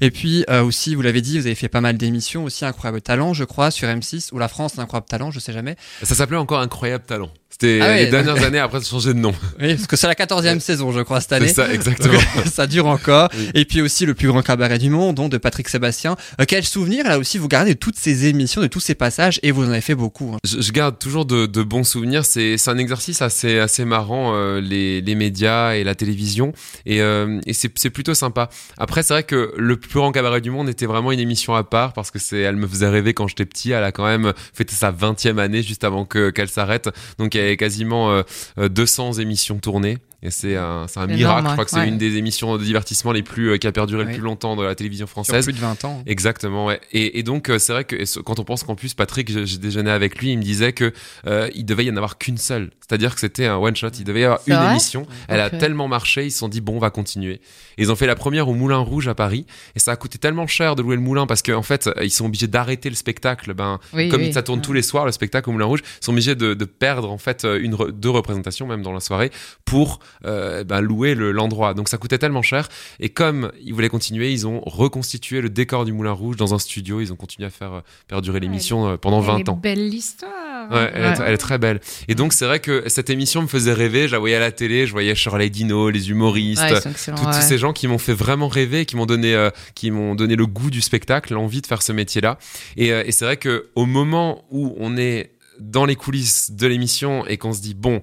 Et 0.00 0.10
puis 0.10 0.44
euh, 0.50 0.62
aussi, 0.62 0.94
vous 0.94 1.02
l'avez 1.02 1.20
dit, 1.22 1.38
vous 1.38 1.46
avez 1.46 1.54
fait 1.54 1.68
pas 1.68 1.80
mal 1.80 1.96
d'émissions 1.96 2.44
aussi, 2.44 2.64
Incroyable 2.64 3.00
Talent, 3.02 3.32
je 3.34 3.44
crois, 3.44 3.70
sur 3.70 3.88
M6, 3.88 4.28
ou 4.32 4.38
La 4.38 4.48
France, 4.48 4.78
Incroyable 4.78 5.08
Talent, 5.08 5.30
je 5.30 5.40
sais 5.40 5.52
jamais. 5.52 5.76
Ça 6.02 6.14
s'appelait 6.14 6.36
encore 6.36 6.60
Incroyable 6.60 7.04
Talent. 7.04 7.30
C'était 7.52 7.78
Ah 7.82 7.86
ouais, 7.88 8.04
les 8.04 8.10
dernières 8.10 8.42
années 8.42 8.58
après 8.58 8.78
a 8.78 8.82
changé 8.82 9.12
de 9.14 9.18
nom. 9.18 9.32
Oui, 9.60 9.74
parce 9.74 9.86
que 9.86 9.96
c'est 9.96 10.06
la 10.08 10.14
14e 10.14 10.58
saison, 10.58 10.90
je 10.90 11.00
crois, 11.02 11.20
cette 11.20 11.28
C'est 11.30 11.34
année. 11.36 11.48
ça, 11.48 11.72
exactement. 11.72 12.18
ça 12.52 12.66
dure 12.66 12.86
encore. 12.86 13.28
Oui. 13.36 13.50
Et 13.54 13.64
puis 13.64 13.80
aussi 13.82 14.06
le 14.06 14.14
plus 14.14 14.28
grand 14.28 14.42
cabaret 14.42 14.78
du 14.78 14.90
monde, 14.90 15.14
donc 15.14 15.30
de 15.30 15.38
Patrick 15.38 15.68
Sébastien. 15.68 16.16
Euh, 16.40 16.44
quel 16.48 16.64
souvenir, 16.64 17.04
là 17.06 17.18
aussi, 17.18 17.38
vous 17.38 17.48
gardez 17.48 17.74
de 17.74 17.78
toutes 17.78 17.96
ces 17.98 18.26
émissions, 18.26 18.60
de 18.62 18.66
tous 18.66 18.80
ces 18.80 18.94
passages, 18.94 19.38
et 19.42 19.50
vous 19.52 19.64
en 19.64 19.70
avez 19.70 19.80
fait 19.82 19.94
beaucoup. 19.94 20.32
hein. 20.34 20.38
Je, 20.44 20.60
je 20.60 20.72
garde 20.72 20.98
toujours 20.98 21.26
de, 21.26 21.46
de 21.46 21.62
bons 21.62 21.84
souvenirs. 21.84 22.24
C'est 22.24 22.56
c'est 22.58 22.70
un 22.70 22.78
exercice 22.78 23.22
assez, 23.22 23.58
assez 23.58 23.84
marrant, 23.84 24.32
euh, 24.34 24.60
les, 24.60 25.00
les 25.00 25.14
médias 25.14 25.74
et 25.74 25.84
la 25.84 25.94
télévision. 25.94 26.52
Et, 26.86 27.00
euh, 27.02 27.38
et 27.46 27.52
c'est 27.52 27.70
c'est 27.76 27.90
plutôt 27.90 28.14
sympa. 28.14 28.48
Après, 28.78 29.02
c'est 29.02 29.12
vrai 29.14 29.22
que 29.22 29.52
le 29.56 29.76
plus 29.76 29.98
grand 30.00 30.10
cabaret 30.10 30.40
du 30.40 30.50
monde 30.50 30.68
était 30.68 30.86
vraiment 30.86 31.12
une 31.12 31.20
émission 31.20 31.54
à 31.54 31.64
part 31.64 31.92
parce 31.92 32.10
que 32.10 32.18
c'est, 32.18 32.40
elle 32.40 32.56
me 32.56 32.66
faisait 32.66 32.88
rêver 32.88 33.14
quand 33.14 33.28
j'étais 33.28 33.46
petit. 33.46 33.70
Elle 33.72 33.84
a 33.84 33.92
quand 33.92 34.06
même 34.06 34.32
fêté 34.54 34.74
sa 34.74 34.90
20e 34.90 35.38
année 35.38 35.62
juste 35.62 35.84
avant 35.84 36.04
que, 36.04 36.30
qu'elle 36.30 36.48
s'arrête. 36.48 36.88
Donc, 37.18 37.36
quasiment 37.56 38.12
euh, 38.12 38.22
euh, 38.58 38.68
200 38.68 39.14
émissions 39.14 39.58
tournées. 39.58 39.98
Et 40.24 40.30
c'est 40.30 40.56
un, 40.56 40.86
c'est 40.88 41.00
un 41.00 41.06
miracle. 41.06 41.40
énorme, 41.40 41.46
Je 41.48 41.52
crois 41.52 41.64
que 41.64 41.70
c'est 41.72 41.76
ouais. 41.78 41.88
une 41.88 41.98
des 41.98 42.16
émissions 42.16 42.56
de 42.56 42.62
divertissement 42.62 43.10
les 43.10 43.22
plus, 43.24 43.50
euh, 43.50 43.56
qui 43.56 43.66
a 43.66 43.72
perduré 43.72 44.04
le 44.04 44.12
plus 44.12 44.20
longtemps 44.20 44.54
de 44.54 44.62
la 44.62 44.74
télévision 44.76 45.06
Sur 45.06 45.10
française. 45.12 45.44
plus 45.44 45.52
de 45.52 45.58
20 45.58 45.84
ans. 45.84 46.02
Exactement, 46.06 46.66
ouais. 46.66 46.80
Et, 46.92 47.18
et 47.18 47.22
donc, 47.24 47.48
euh, 47.50 47.58
c'est 47.58 47.72
vrai 47.72 47.84
que 47.84 47.96
quand 48.20 48.38
on 48.38 48.44
pense 48.44 48.62
qu'en 48.62 48.76
plus, 48.76 48.94
Patrick, 48.94 49.30
j'ai 49.46 49.58
déjeuné 49.58 49.90
avec 49.90 50.18
lui, 50.18 50.30
il 50.32 50.38
me 50.38 50.42
disait 50.42 50.72
que 50.72 50.92
euh, 51.26 51.48
il 51.54 51.64
devait 51.64 51.84
y 51.84 51.90
en 51.90 51.96
avoir 51.96 52.18
qu'une 52.18 52.38
seule. 52.38 52.70
C'est-à-dire 52.80 53.14
que 53.14 53.20
c'était 53.20 53.46
un 53.46 53.56
one 53.56 53.74
shot. 53.74 53.88
Il 53.98 54.04
devait 54.04 54.20
y 54.20 54.24
avoir 54.24 54.40
une 54.46 54.70
émission. 54.70 55.06
Elle 55.28 55.40
a 55.40 55.46
Ok. 55.46 55.58
tellement 55.58 55.88
marché, 55.88 56.26
ils 56.26 56.30
se 56.30 56.38
sont 56.38 56.48
dit 56.48 56.60
bon, 56.60 56.76
on 56.76 56.78
va 56.78 56.90
continuer. 56.90 57.40
Et 57.78 57.82
ils 57.82 57.90
ont 57.90 57.96
fait 57.96 58.06
la 58.06 58.14
première 58.14 58.48
au 58.48 58.54
Moulin 58.54 58.78
Rouge 58.78 59.08
à 59.08 59.14
Paris. 59.14 59.46
Et 59.74 59.80
ça 59.80 59.92
a 59.92 59.96
coûté 59.96 60.18
tellement 60.18 60.46
cher 60.46 60.76
de 60.76 60.82
louer 60.82 60.94
le 60.96 61.02
moulin 61.02 61.26
parce 61.26 61.42
qu'en 61.42 61.62
fait, 61.62 61.88
ils 62.02 62.10
sont 62.10 62.26
obligés 62.26 62.46
d'arrêter 62.46 62.90
le 62.90 62.94
spectacle. 62.96 63.54
Ben, 63.54 63.80
Oui, 63.92 64.08
comme 64.08 64.20
oui. 64.22 64.32
ça 64.32 64.42
tourne 64.42 64.60
tous 64.60 64.72
les 64.72 64.82
soirs, 64.82 65.04
le 65.06 65.12
spectacle 65.12 65.48
au 65.48 65.52
Moulin 65.52 65.64
Rouge, 65.64 65.80
ils 66.00 66.04
sont 66.04 66.12
obligés 66.12 66.34
de, 66.36 66.54
de 66.54 66.64
perdre 66.64 67.10
en 67.10 67.18
fait 67.18 67.44
euh, 67.44 67.58
une, 67.60 67.76
deux 67.92 68.10
représentations 68.10 68.66
même 68.66 68.82
dans 68.82 68.92
la 68.92 69.00
soirée 69.00 69.30
pour 69.64 69.98
euh, 70.24 70.64
ben, 70.64 70.80
louer 70.80 71.14
le- 71.14 71.32
l'endroit. 71.32 71.74
Donc 71.74 71.88
ça 71.88 71.98
coûtait 71.98 72.18
tellement 72.18 72.42
cher. 72.42 72.68
Et 73.00 73.08
comme 73.08 73.52
ils 73.62 73.74
voulaient 73.74 73.88
continuer, 73.88 74.30
ils 74.32 74.46
ont 74.46 74.60
reconstitué 74.64 75.40
le 75.40 75.48
décor 75.50 75.84
du 75.84 75.92
Moulin 75.92 76.12
Rouge 76.12 76.36
dans 76.36 76.54
un 76.54 76.58
studio. 76.58 77.00
Ils 77.00 77.12
ont 77.12 77.16
continué 77.16 77.46
à 77.46 77.50
faire 77.50 77.72
euh, 77.72 77.80
perdurer 78.08 78.40
l'émission 78.40 78.88
euh, 78.88 78.96
pendant 78.96 79.20
20 79.20 79.34
Elle 79.34 79.40
est 79.40 79.48
ans. 79.48 79.56
belle 79.56 79.88
l'histoire. 79.88 80.70
Ouais, 80.70 80.90
elle, 80.94 81.02
Est, 81.04 81.18
Ouais. 81.18 81.24
elle 81.26 81.34
est 81.34 81.38
très 81.38 81.58
belle. 81.58 81.80
Et 82.08 82.14
donc 82.14 82.32
c'est 82.32 82.44
vrai 82.46 82.60
que 82.60 82.84
cette 82.88 83.10
émission 83.10 83.42
me 83.42 83.46
faisait 83.48 83.72
rêver. 83.72 84.06
Je 84.06 84.12
la 84.12 84.18
voyais 84.18 84.36
à 84.36 84.40
la 84.40 84.52
télé, 84.52 84.86
je 84.86 84.92
voyais 84.92 85.14
Shirley 85.14 85.50
Dino, 85.50 85.90
les 85.90 86.10
humoristes, 86.10 86.62
Ouais, 86.62 86.80
tous, 86.80 87.40
ces 87.42 87.58
gens 87.58 87.72
qui 87.72 87.88
m'ont 87.88 87.98
fait 87.98 88.14
vraiment 88.14 88.48
rêver, 88.48 88.86
qui 88.86 88.94
m'ont 88.96 89.06
donné, 89.06 89.34
euh, 89.34 89.50
qui 89.74 89.90
m'ont 89.90 90.14
donné 90.14 90.36
le 90.36 90.46
goût 90.46 90.70
du 90.70 90.80
spectacle, 90.80 91.34
l'envie 91.34 91.60
de 91.62 91.66
faire 91.66 91.82
ce 91.82 91.92
métier-là. 91.92 92.38
Et, 92.76 92.92
euh, 92.92 93.02
et 93.04 93.10
c'est 93.12 93.24
vrai 93.24 93.36
que 93.36 93.68
au 93.74 93.86
moment 93.86 94.44
où 94.50 94.74
on 94.78 94.96
est 94.96 95.32
dans 95.58 95.84
les 95.84 95.96
coulisses 95.96 96.52
de 96.52 96.66
l'émission 96.66 97.26
et 97.26 97.36
qu'on 97.38 97.52
se 97.52 97.60
dit 97.60 97.74
bon, 97.74 98.02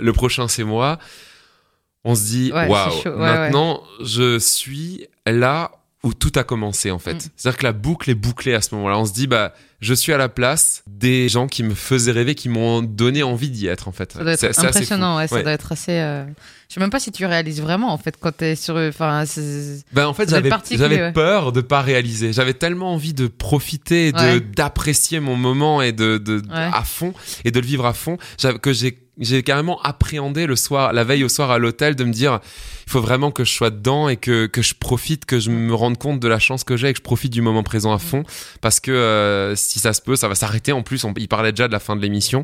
le 0.00 0.12
prochain 0.12 0.48
c'est 0.48 0.64
moi, 0.64 0.98
on 2.04 2.14
se 2.14 2.24
dit 2.24 2.52
waouh, 2.52 2.68
ouais, 2.68 3.16
maintenant 3.16 3.82
je 4.00 4.38
suis 4.38 5.06
là 5.26 5.72
où 6.02 6.14
tout 6.14 6.32
a 6.36 6.44
commencé 6.44 6.90
en 6.90 6.98
fait. 6.98 7.14
Mm. 7.14 7.30
C'est-à-dire 7.36 7.58
que 7.58 7.64
la 7.64 7.72
boucle 7.72 8.10
est 8.10 8.14
bouclée 8.14 8.54
à 8.54 8.60
ce 8.60 8.74
moment-là. 8.76 8.98
On 8.98 9.04
se 9.04 9.12
dit 9.12 9.26
bah 9.26 9.54
je 9.80 9.94
suis 9.94 10.12
à 10.12 10.16
la 10.16 10.28
place 10.28 10.82
des 10.88 11.28
gens 11.28 11.46
qui 11.46 11.62
me 11.62 11.74
faisaient 11.74 12.12
rêver, 12.12 12.34
qui 12.34 12.48
m'ont 12.48 12.82
donné 12.82 13.22
envie 13.22 13.50
d'y 13.50 13.66
être 13.68 13.86
en 13.88 13.92
fait. 13.92 14.12
Ça 14.12 14.22
doit 14.22 14.32
être 14.32 14.40
c'est 14.40 14.48
assez 14.48 14.66
impressionnant, 14.66 15.16
ouais, 15.18 15.28
ça 15.28 15.36
Ouais. 15.36 15.42
doit 15.44 15.52
être 15.52 15.70
assez. 15.72 15.92
euh, 15.92 16.24
Je 16.68 16.74
sais 16.74 16.80
même 16.80 16.90
pas 16.90 16.98
si 17.00 17.12
tu 17.12 17.24
réalises 17.26 17.62
vraiment 17.62 17.92
en 17.92 17.98
fait 17.98 18.16
quand 18.20 18.36
t'es 18.36 18.56
sur. 18.56 18.76
Enfin, 18.76 19.24
Ben 19.92 20.06
en 20.06 20.14
fait, 20.14 20.28
j'avais 20.28 20.48
particulier, 20.50 20.78
j'avais 20.82 21.00
ouais. 21.00 21.12
peur 21.12 21.52
de 21.52 21.60
pas 21.60 21.80
réaliser. 21.80 22.32
J'avais 22.32 22.54
tellement 22.54 22.92
envie 22.92 23.14
de 23.14 23.26
profiter, 23.28 24.12
de 24.12 24.38
d'apprécier 24.40 25.20
mon 25.20 25.36
moment 25.36 25.80
et 25.80 25.92
de, 25.92 26.18
de 26.18 26.42
à 26.50 26.82
fond 26.84 27.14
et 27.44 27.50
de 27.50 27.60
le 27.60 27.66
vivre 27.66 27.86
à 27.86 27.92
fond, 27.94 28.18
que 28.62 28.72
j'ai 28.72 28.98
j'ai 29.20 29.42
carrément 29.42 29.82
appréhendé 29.82 30.46
le 30.46 30.54
soir, 30.54 30.92
la 30.92 31.02
veille 31.02 31.24
au 31.24 31.28
soir 31.28 31.50
à 31.50 31.58
l'hôtel, 31.58 31.96
de 31.96 32.04
me 32.04 32.12
dire 32.12 32.38
il 32.86 32.90
faut 32.92 33.00
vraiment 33.00 33.32
que 33.32 33.42
je 33.44 33.52
sois 33.52 33.70
dedans 33.70 34.08
et 34.08 34.16
que 34.16 34.46
que 34.46 34.62
je 34.62 34.74
profite, 34.74 35.24
que 35.24 35.40
je 35.40 35.50
me 35.50 35.74
rende 35.74 35.98
compte 35.98 36.20
de 36.20 36.28
la 36.28 36.38
chance 36.38 36.62
que 36.62 36.76
j'ai 36.76 36.90
et 36.90 36.92
que 36.92 36.98
je 36.98 37.02
profite 37.02 37.32
du 37.32 37.42
moment 37.42 37.64
présent 37.64 37.92
à 37.92 37.98
fond 37.98 38.22
parce 38.60 38.78
que 38.78 38.92
euh, 38.92 39.56
si 39.68 39.78
ça 39.78 39.92
se 39.92 40.00
peut, 40.00 40.16
ça 40.16 40.28
va 40.28 40.34
s'arrêter. 40.34 40.72
En 40.72 40.82
plus, 40.82 41.04
on, 41.04 41.12
il 41.16 41.28
parlait 41.28 41.52
déjà 41.52 41.68
de 41.68 41.72
la 41.72 41.78
fin 41.78 41.94
de 41.94 42.00
l'émission 42.00 42.42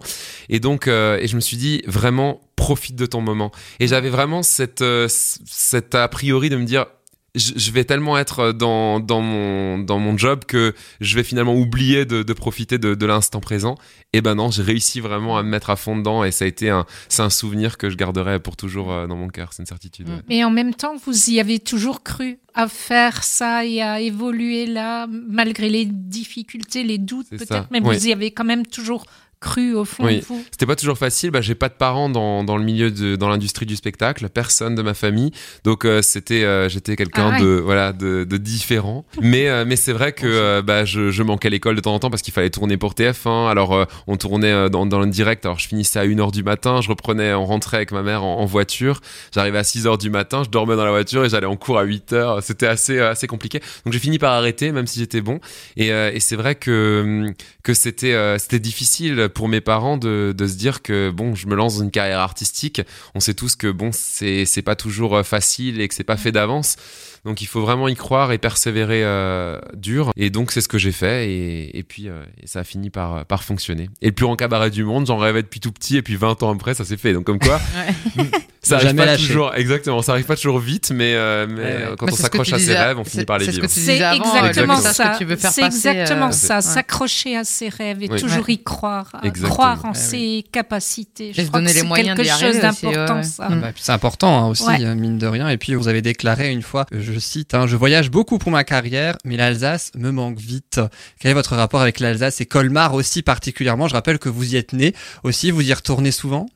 et 0.49 0.61
donc 0.61 0.89
euh, 0.89 1.19
et 1.21 1.27
je 1.27 1.37
me 1.37 1.41
suis 1.41 1.57
dit 1.57 1.83
vraiment 1.87 2.41
profite 2.57 2.97
de 2.97 3.07
ton 3.07 3.21
moment. 3.21 3.51
Et 3.81 3.87
j'avais 3.87 4.11
vraiment 4.11 4.43
cette 4.43 4.83
euh, 4.83 5.09
cette 5.09 5.95
a 5.95 6.09
priori 6.09 6.51
de 6.51 6.57
me 6.57 6.65
dire 6.65 6.87
je, 7.35 7.70
vais 7.73 7.85
tellement 7.85 8.16
être 8.16 8.53
dans, 8.53 9.01
dans, 9.01 9.20
mon, 9.20 9.79
dans 9.79 9.99
mon 9.99 10.16
job 10.16 10.44
que 10.47 10.75
je 11.01 11.16
vais 11.16 11.25
finalement 11.25 11.55
oublier 11.55 12.05
de, 12.05 12.23
de 12.23 12.33
profiter 12.33 12.79
de, 12.79 12.94
de 12.94 13.07
l'instant 13.07 13.40
présent. 13.40 13.77
Et 14.12 14.20
ben 14.20 14.37
non, 14.37 14.51
j'ai 14.51 14.62
réussi 14.62 15.01
vraiment 15.01 15.37
à 15.37 15.42
me 15.42 15.49
mettre 15.49 15.70
à 15.70 15.77
fond 15.77 15.97
dedans 15.97 16.23
et 16.23 16.31
ça 16.31 16.44
a 16.44 16.49
été 16.49 16.70
un, 16.70 16.87
c'est 17.09 17.23
un 17.23 17.31
souvenir 17.31 17.77
que 17.77 17.90
je 17.90 17.97
garderai 17.97 18.38
pour 18.38 18.57
toujours 18.57 18.92
euh, 18.92 19.07
dans 19.09 19.16
mon 19.16 19.29
cœur, 19.29 19.53
c'est 19.53 19.62
une 19.62 19.66
certitude. 19.66 20.09
Mm. 20.09 20.12
ouais. 20.12 20.23
Mais 20.29 20.44
en 20.44 20.51
même 20.51 20.75
temps, 20.75 20.94
vous 21.05 21.31
y 21.31 21.40
avez 21.40 21.59
toujours 21.59 22.05
cru 22.05 22.38
à 22.55 22.68
faire 22.68 23.25
ça 23.25 23.64
et 23.64 23.83
à 23.83 24.01
évoluer 24.01 24.66
là, 24.66 25.09
malgré 25.09 25.68
les 25.68 25.87
difficultés, 25.87 26.85
les 26.85 26.99
doutes 26.99 27.31
peut-être, 27.31 27.66
mais 27.73 27.81
vous 27.81 28.07
y 28.07 28.12
avez 28.12 28.31
quand 28.31 28.44
même 28.44 28.64
toujours 28.64 29.07
cru 29.44 29.74
au 29.74 29.85
fond 29.85 30.04
Oui. 30.07 30.20
de 30.20 30.24
vous. 30.24 30.42
C'était 30.50 30.66
pas 30.66 30.74
toujours 30.76 30.96
facile. 30.98 31.30
Bah, 31.30 31.40
j'ai 31.42 31.54
pas 31.54 31.68
de 31.68 31.74
parents 31.74 32.09
dans, 32.09 32.42
dans 32.44 32.57
le 32.57 32.64
milieu 32.64 32.90
de 32.90 33.14
dans 33.16 33.28
l'industrie 33.28 33.66
du 33.66 33.76
spectacle, 33.76 34.28
personne 34.28 34.74
de 34.74 34.83
ma 34.83 34.94
famille. 34.94 35.30
Donc 35.64 35.85
euh, 35.85 36.00
c'était 36.02 36.44
euh, 36.44 36.68
j'étais 36.68 36.96
quelqu'un 36.96 37.30
Ah 37.33 37.37
ouais. 37.37 37.40
de 37.42 37.46
voilà 37.62 37.92
de, 37.92 38.24
de 38.24 38.37
différent. 38.38 39.04
Mais 39.20 39.48
euh, 39.48 39.64
mais 39.66 39.76
c'est 39.76 39.92
vrai 39.92 40.12
que 40.12 40.61
bah 40.62 40.85
je, 40.85 41.11
je 41.11 41.22
manquais 41.22 41.50
l'école 41.50 41.76
de 41.76 41.80
temps 41.80 41.94
en 41.94 41.98
temps 41.98 42.11
parce 42.11 42.22
qu'il 42.22 42.33
fallait 42.35 42.50
tourner 42.50 42.76
pour 42.76 42.94
TF1. 42.94 43.50
Alors 43.50 43.87
on 44.07 44.16
tournait 44.16 44.70
dans 44.70 44.87
dans 44.87 45.00
le 45.00 45.07
direct. 45.07 45.44
Alors 45.44 45.59
je 45.59 45.68
finissais 45.68 45.98
à 45.98 46.07
1h 46.07 46.33
du 46.33 46.42
matin, 46.42 46.80
je 46.80 46.88
reprenais 46.88 47.35
on 47.35 47.44
rentrait 47.44 47.76
avec 47.76 47.92
ma 47.92 48.02
mère 48.02 48.24
en, 48.24 48.38
en 48.40 48.46
voiture. 48.46 49.00
J'arrivais 49.35 49.59
à 49.59 49.62
6h 49.62 49.98
du 50.00 50.11
matin, 50.11 50.42
je 50.44 50.50
dormais 50.50 50.76
dans 50.76 50.85
la 50.85 50.90
voiture 50.90 51.24
et 51.24 51.28
j'allais 51.28 51.46
en 51.46 51.57
cours 51.57 51.78
à 51.78 51.85
8h. 51.85 52.40
C'était 52.42 52.66
assez 52.66 52.98
assez 52.98 53.26
compliqué. 53.26 53.61
Donc 53.85 53.92
j'ai 53.92 53.98
fini 54.00 54.18
par 54.18 54.33
arrêter 54.33 54.72
même 54.72 54.87
si 54.87 54.98
j'étais 55.00 55.20
bon. 55.20 55.38
Et, 55.76 55.88
et 55.88 56.20
c'est 56.20 56.37
vrai 56.37 56.54
que 56.54 57.26
que 57.62 57.74
c'était 57.74 58.38
c'était 58.38 58.59
difficile 58.59 59.28
pour 59.35 59.49
mes 59.49 59.61
parents 59.61 59.97
de, 59.99 60.33
de 60.37 60.47
se 60.47 60.55
dire 60.55 60.81
que 60.83 61.11
bon 61.11 61.35
je 61.35 61.47
me 61.47 61.55
lance 61.55 61.77
dans 61.79 61.85
une 61.85 61.90
carrière 61.90 62.20
artistique 62.20 62.81
on 63.14 63.20
sait 63.20 63.35
tous 63.35 63.57
que 63.57 63.70
bon 63.70 63.90
c'est 63.92 64.44
c'est 64.47 64.62
pas 64.62 64.77
toujours 64.77 65.16
euh, 65.16 65.23
facile 65.23 65.81
et 65.81 65.88
que 65.88 65.94
c'est 65.94 66.05
pas 66.05 66.16
fait 66.16 66.33
d'avance 66.33 66.77
donc 67.25 67.40
il 67.40 67.47
faut 67.47 67.62
vraiment 67.62 67.88
y 67.88 67.94
croire 67.94 68.33
et 68.33 68.38
persévérer 68.38 69.03
euh, 69.03 69.59
dur 69.75 70.11
et 70.16 70.31
donc 70.31 70.53
c'est 70.53 70.61
ce 70.61 70.68
que 70.68 70.79
j'ai 70.79 70.92
fait 70.92 71.29
et, 71.31 71.79
et 71.79 71.83
puis 71.83 72.09
euh, 72.09 72.23
et 72.42 72.47
ça 72.47 72.61
a 72.61 72.64
fini 72.64 72.90
par 72.90 73.25
par 73.27 73.42
fonctionner 73.44 73.88
et 74.03 74.07
le 74.07 74.12
plus 74.12 74.25
grand 74.27 74.37
cabaret 74.37 74.70
du 74.70 74.85
monde 74.85 75.07
j'en 75.07 75.16
rêvais 75.18 75.42
depuis 75.42 75.61
tout 75.61 75.73
petit 75.73 75.97
et 75.97 76.03
puis 76.03 76.16
20 76.16 76.42
ans 76.42 76.55
après 76.55 76.75
ça 76.75 76.85
s'est 76.85 76.97
fait 76.99 77.12
donc 77.12 77.25
comme 77.25 77.38
quoi 77.38 77.61
Ouais. 78.16 78.25
ça 78.62 78.77
arrive 78.77 78.94
pas 78.94 79.16
toujours 79.16 79.55
exactement 79.55 80.01
ça 80.03 80.12
arrive 80.12 80.25
pas 80.27 80.37
toujours 80.37 80.59
vite 80.59 80.90
mais 80.94 81.14
euh, 81.14 81.47
mais 81.49 81.62
Ouais, 81.64 81.94
quand 81.99 82.07
Bah, 82.07 82.12
on 82.12 82.16
s'accroche 82.16 82.53
à 82.53 82.59
ses 82.59 82.75
rêves 82.75 82.99
on 82.99 83.05
finit 83.05 83.25
par 83.25 83.38
les 83.38 83.47
vivre 83.49 83.66
C'est 83.68 83.94
exactement 83.94 84.77
ça. 84.77 85.18
C'est 85.51 85.64
exactement 85.64 86.27
euh, 86.27 86.29
ouais. 86.29 86.61
S'accrocher 86.62 87.37
à 87.37 87.44
ses 87.44 87.68
rêves 87.68 88.03
et 88.03 88.09
Oui. 88.11 88.20
toujours 88.20 88.47
Ouais. 88.47 88.55
y 88.55 88.62
croire. 88.62 89.11
Exactement. 89.29 89.55
Croire 89.55 89.85
en 89.85 89.89
Ouais, 89.91 89.95
ses 89.95 90.45
capacités. 90.53 91.33
Je 91.33 91.41
Et 91.41 91.45
se 91.45 91.49
crois 91.49 91.61
que 91.61 91.65
donner 91.65 91.75
les 91.75 91.81
c'est 91.81 91.87
moyens 91.87 92.17
quelque 92.17 92.31
chose 92.39 92.61
d'important, 92.61 93.17
ouais. 93.17 93.23
ça. 93.23 93.49
Mm. 93.49 93.61
Bah, 93.61 93.73
c'est 93.77 93.93
important 93.93 94.39
hein, 94.45 94.49
aussi, 94.49 94.65
Ouais. 94.65 94.95
mine 94.95 95.19
de 95.19 95.27
rien. 95.27 95.49
Et 95.49 95.57
puis 95.57 95.75
vous 95.75 95.89
avez 95.89 96.03
déclaré 96.03 96.51
une 96.53 96.63
fois, 96.63 96.87
euh, 96.93 97.01
je 97.01 97.19
cite, 97.19 97.55
hein, 97.55 97.67
je 97.67 97.77
voyage 97.77 98.11
beaucoup 98.11 98.39
pour 98.39 98.51
ma 98.51 98.65
carrière, 98.65 99.17
mais 99.25 99.37
l'Alsace 99.37 99.91
me 99.97 100.11
manque 100.11 100.39
vite. 100.39 100.81
Quel 101.21 101.31
est 101.31 101.35
votre 101.35 101.57
rapport 101.57 101.81
avec 101.81 102.01
l'Alsace 102.01 102.41
et 102.41 102.47
Colmar 102.47 102.95
aussi 102.95 103.23
particulièrement? 103.23 103.89
Je 103.89 103.95
rappelle 103.95 104.19
que 104.19 104.29
vous 104.29 104.55
y 104.55 104.57
êtes 104.57 104.73
né 104.73 104.95
aussi, 105.23 105.51
vous 105.51 105.63
y 105.69 105.73
retournez 105.73 106.11
souvent? 106.13 106.47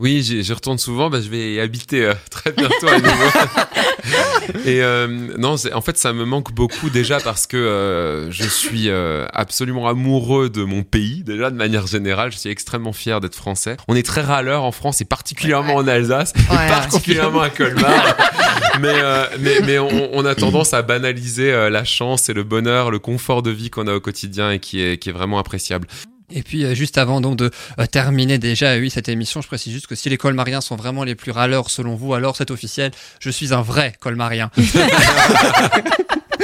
Oui, 0.00 0.22
j'y 0.22 0.52
retourne 0.52 0.78
souvent. 0.78 1.08
Bah, 1.08 1.20
je 1.20 1.28
vais 1.28 1.54
y 1.54 1.60
habiter 1.60 2.04
euh, 2.04 2.14
très 2.30 2.52
bientôt 2.52 2.88
à 2.88 2.98
nouveau. 2.98 3.30
Et 4.66 4.82
euh, 4.82 5.06
non, 5.38 5.54
en 5.72 5.80
fait, 5.80 5.96
ça 5.96 6.12
me 6.12 6.24
manque 6.24 6.52
beaucoup 6.52 6.90
déjà 6.90 7.20
parce 7.20 7.46
que 7.46 7.56
euh, 7.56 8.30
je 8.30 8.44
suis 8.44 8.88
euh, 8.88 9.26
absolument 9.32 9.88
amoureux 9.88 10.50
de 10.50 10.64
mon 10.64 10.82
pays. 10.82 11.22
Déjà, 11.24 11.50
de 11.50 11.56
manière 11.56 11.86
générale, 11.86 12.32
je 12.32 12.38
suis 12.38 12.50
extrêmement 12.50 12.92
fier 12.92 13.20
d'être 13.20 13.34
français. 13.36 13.76
On 13.88 13.94
est 13.94 14.04
très 14.04 14.20
râleur 14.20 14.64
en 14.64 14.72
France 14.72 15.00
et 15.00 15.04
particulièrement 15.04 15.76
en 15.76 15.86
Alsace, 15.86 16.32
Ouais, 16.36 16.66
et 16.66 16.68
particulièrement 16.68 17.40
à 17.40 17.50
Colmar. 17.50 18.16
mais, 18.80 18.88
euh, 18.92 19.26
mais 19.40 19.60
mais 19.64 19.78
on, 19.78 20.10
on 20.12 20.24
a 20.24 20.34
tendance 20.34 20.74
à 20.74 20.82
banaliser 20.82 21.52
euh, 21.52 21.70
la 21.70 21.84
chance 21.84 22.28
et 22.28 22.34
le 22.34 22.42
bonheur, 22.42 22.90
le 22.90 22.98
confort 22.98 23.42
de 23.42 23.50
vie 23.50 23.70
qu'on 23.70 23.86
a 23.86 23.94
au 23.94 24.00
quotidien 24.00 24.50
et 24.50 24.58
qui 24.58 24.82
est 24.82 24.98
qui 24.98 25.08
est 25.08 25.12
vraiment 25.12 25.38
appréciable. 25.38 25.86
Et 26.30 26.42
puis 26.42 26.64
euh, 26.64 26.74
juste 26.74 26.98
avant 26.98 27.20
donc 27.20 27.36
de 27.36 27.50
euh, 27.78 27.86
terminer 27.86 28.38
déjà 28.38 28.76
oui 28.78 28.90
cette 28.90 29.08
émission, 29.08 29.42
je 29.42 29.46
précise 29.46 29.72
juste 29.72 29.86
que 29.86 29.94
si 29.94 30.08
les 30.08 30.16
colmariens 30.16 30.60
sont 30.60 30.76
vraiment 30.76 31.04
les 31.04 31.14
plus 31.14 31.32
râleurs 31.32 31.70
selon 31.70 31.94
vous, 31.94 32.14
alors 32.14 32.36
c'est 32.36 32.50
officiel, 32.50 32.92
je 33.20 33.30
suis 33.30 33.52
un 33.52 33.62
vrai 33.62 33.94
colmarien. 34.00 34.50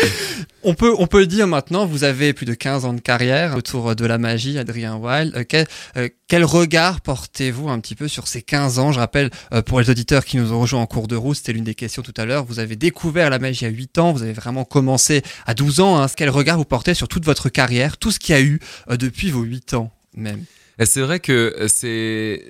on 0.63 0.75
peut 0.75 0.95
on 0.99 1.07
peut 1.07 1.27
dire 1.27 1.47
maintenant, 1.47 1.87
vous 1.87 2.05
avez 2.05 2.33
plus 2.33 2.47
de 2.47 2.55
15 2.55 2.85
ans 2.85 2.93
de 2.93 3.01
carrière 3.01 3.57
autour 3.57 3.95
de 3.95 4.07
la 4.07 4.19
magie, 4.19 4.59
Adrien 4.59 4.97
Wild. 4.97 5.35
Euh, 5.37 5.45
quel, 5.49 5.67
euh, 5.97 6.09
quel 6.29 6.45
regard 6.45 7.01
portez-vous 7.01 7.69
un 7.69 7.79
petit 7.81 7.95
peu 7.95 8.09
sur 8.09 8.29
ces 8.29 8.43
15 8.43 8.79
ans? 8.79 8.93
Je 8.93 8.99
rappelle 8.99 9.31
euh, 9.53 9.63
pour 9.63 9.81
les 9.81 9.91
auditeurs 9.91 10.25
qui 10.25 10.37
nous 10.37 10.53
ont 10.53 10.61
rejoints 10.61 10.81
en 10.81 10.87
cours 10.87 11.09
de 11.09 11.17
route, 11.17 11.37
c'était 11.37 11.53
l'une 11.53 11.65
des 11.65 11.75
questions 11.75 12.03
tout 12.03 12.15
à 12.17 12.25
l'heure, 12.25 12.45
vous 12.45 12.59
avez 12.59 12.77
découvert 12.77 13.31
la 13.31 13.39
magie 13.39 13.67
à 13.67 13.71
8 13.71 13.99
ans, 13.99 14.13
vous 14.13 14.23
avez 14.23 14.33
vraiment 14.33 14.65
commencé 14.65 15.23
à 15.47 15.55
12 15.55 15.81
ans. 15.81 16.03
Hein. 16.03 16.07
Quel 16.17 16.31
regard 16.31 16.57
vous 16.59 16.65
portez 16.65 16.95
sur 16.95 17.09
toute 17.09 17.25
votre 17.25 17.49
carrière, 17.49 17.97
tout 17.97 18.11
ce 18.11 18.19
qu'il 18.19 18.35
y 18.35 18.39
a 18.39 18.43
eu 18.43 18.61
depuis 18.91 19.31
vos 19.31 19.43
8 19.43 19.75
ans 19.75 19.93
même? 20.15 20.45
Et 20.79 20.87
C'est 20.87 21.01
vrai 21.01 21.21
que 21.21 21.67
c'est 21.69 22.43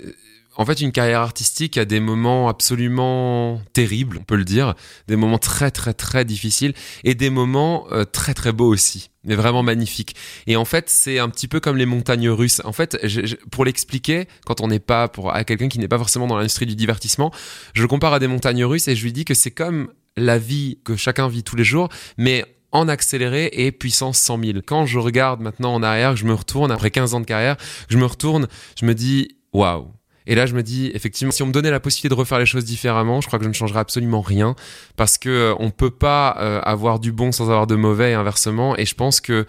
en 0.60 0.66
fait 0.66 0.82
une 0.82 0.92
carrière 0.92 1.22
artistique 1.22 1.78
a 1.78 1.86
des 1.86 2.00
moments 2.00 2.50
absolument 2.50 3.62
terribles, 3.72 4.18
on 4.20 4.24
peut 4.24 4.36
le 4.36 4.44
dire, 4.44 4.74
des 5.08 5.16
moments 5.16 5.38
très 5.38 5.70
très 5.70 5.94
très 5.94 6.26
difficiles 6.26 6.74
et 7.02 7.14
des 7.14 7.30
moments 7.30 7.86
euh, 7.92 8.04
très 8.04 8.34
très 8.34 8.52
beaux 8.52 8.66
aussi, 8.66 9.10
mais 9.24 9.36
vraiment 9.36 9.62
magnifiques. 9.62 10.14
Et 10.46 10.56
en 10.56 10.66
fait, 10.66 10.90
c'est 10.90 11.18
un 11.18 11.30
petit 11.30 11.48
peu 11.48 11.60
comme 11.60 11.78
les 11.78 11.86
montagnes 11.86 12.28
russes. 12.28 12.60
En 12.66 12.72
fait, 12.72 12.98
pour 13.50 13.64
l'expliquer, 13.64 14.28
quand 14.44 14.60
on 14.60 14.68
n'est 14.68 14.80
pas 14.80 15.08
pour 15.08 15.34
à 15.34 15.44
quelqu'un 15.44 15.68
qui 15.68 15.78
n'est 15.78 15.88
pas 15.88 15.96
forcément 15.96 16.26
dans 16.26 16.36
l'industrie 16.36 16.66
du 16.66 16.76
divertissement, 16.76 17.32
je 17.72 17.80
le 17.80 17.88
compare 17.88 18.12
à 18.12 18.18
des 18.18 18.28
montagnes 18.28 18.66
russes 18.66 18.86
et 18.86 18.94
je 18.94 19.02
lui 19.02 19.14
dis 19.14 19.24
que 19.24 19.32
c'est 19.32 19.50
comme 19.50 19.90
la 20.18 20.36
vie 20.36 20.78
que 20.84 20.94
chacun 20.94 21.26
vit 21.28 21.42
tous 21.42 21.56
les 21.56 21.64
jours, 21.64 21.88
mais 22.18 22.44
en 22.70 22.86
accéléré 22.86 23.48
et 23.50 23.72
puissance 23.72 24.18
100 24.18 24.44
000. 24.44 24.58
Quand 24.66 24.84
je 24.84 24.98
regarde 24.98 25.40
maintenant 25.40 25.72
en 25.72 25.82
arrière, 25.82 26.16
je 26.16 26.26
me 26.26 26.34
retourne 26.34 26.70
après 26.70 26.90
15 26.90 27.14
ans 27.14 27.20
de 27.20 27.24
carrière, 27.24 27.56
je 27.88 27.96
me 27.96 28.04
retourne, 28.04 28.46
je 28.78 28.84
me 28.84 28.94
dis 28.94 29.38
waouh. 29.54 29.90
Et 30.26 30.34
là, 30.34 30.46
je 30.46 30.54
me 30.54 30.62
dis, 30.62 30.90
effectivement, 30.94 31.32
si 31.32 31.42
on 31.42 31.46
me 31.46 31.52
donnait 31.52 31.70
la 31.70 31.80
possibilité 31.80 32.14
de 32.14 32.18
refaire 32.18 32.38
les 32.38 32.46
choses 32.46 32.64
différemment, 32.64 33.20
je 33.20 33.26
crois 33.26 33.38
que 33.38 33.44
je 33.44 33.48
ne 33.48 33.54
changerais 33.54 33.80
absolument 33.80 34.20
rien 34.20 34.54
parce 34.96 35.18
que 35.18 35.28
euh, 35.28 35.54
on 35.58 35.70
peut 35.70 35.90
pas 35.90 36.36
euh, 36.38 36.60
avoir 36.62 37.00
du 37.00 37.12
bon 37.12 37.32
sans 37.32 37.44
avoir 37.44 37.66
de 37.66 37.76
mauvais 37.76 38.12
et 38.12 38.14
inversement. 38.14 38.76
Et 38.76 38.86
je 38.86 38.94
pense 38.94 39.20
que 39.20 39.46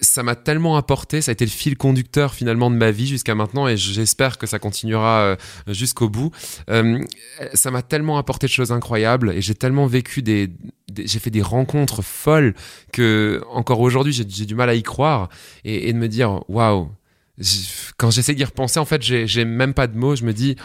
ça 0.00 0.22
m'a 0.22 0.34
tellement 0.34 0.76
apporté, 0.76 1.20
ça 1.20 1.30
a 1.30 1.32
été 1.32 1.44
le 1.44 1.50
fil 1.50 1.76
conducteur 1.76 2.34
finalement 2.34 2.70
de 2.70 2.76
ma 2.76 2.90
vie 2.90 3.06
jusqu'à 3.06 3.34
maintenant 3.34 3.68
et 3.68 3.76
j'espère 3.76 4.38
que 4.38 4.46
ça 4.46 4.58
continuera 4.58 5.20
euh, 5.20 5.36
jusqu'au 5.68 6.08
bout. 6.08 6.30
Euh, 6.70 7.02
ça 7.54 7.70
m'a 7.70 7.82
tellement 7.82 8.18
apporté 8.18 8.46
de 8.46 8.52
choses 8.52 8.72
incroyables 8.72 9.32
et 9.32 9.40
j'ai 9.40 9.54
tellement 9.54 9.86
vécu 9.86 10.22
des, 10.22 10.50
j'ai 10.96 11.18
fait 11.18 11.30
des 11.30 11.42
rencontres 11.42 12.02
folles 12.02 12.54
que 12.92 13.42
encore 13.50 13.80
aujourd'hui 13.80 14.12
j'ai 14.12 14.24
j'ai 14.28 14.46
du 14.46 14.54
mal 14.54 14.68
à 14.68 14.74
y 14.74 14.82
croire 14.82 15.28
et, 15.64 15.88
et 15.88 15.92
de 15.92 15.98
me 15.98 16.08
dire 16.08 16.42
waouh. 16.48 16.90
Quand 17.96 18.10
j'essaie 18.10 18.34
d'y 18.34 18.44
repenser, 18.44 18.80
en 18.80 18.84
fait, 18.84 19.02
j'ai 19.02 19.44
même 19.44 19.74
pas 19.74 19.86
de 19.86 19.96
mots. 19.96 20.16
Je 20.16 20.24
me 20.24 20.32
dis, 20.32 20.56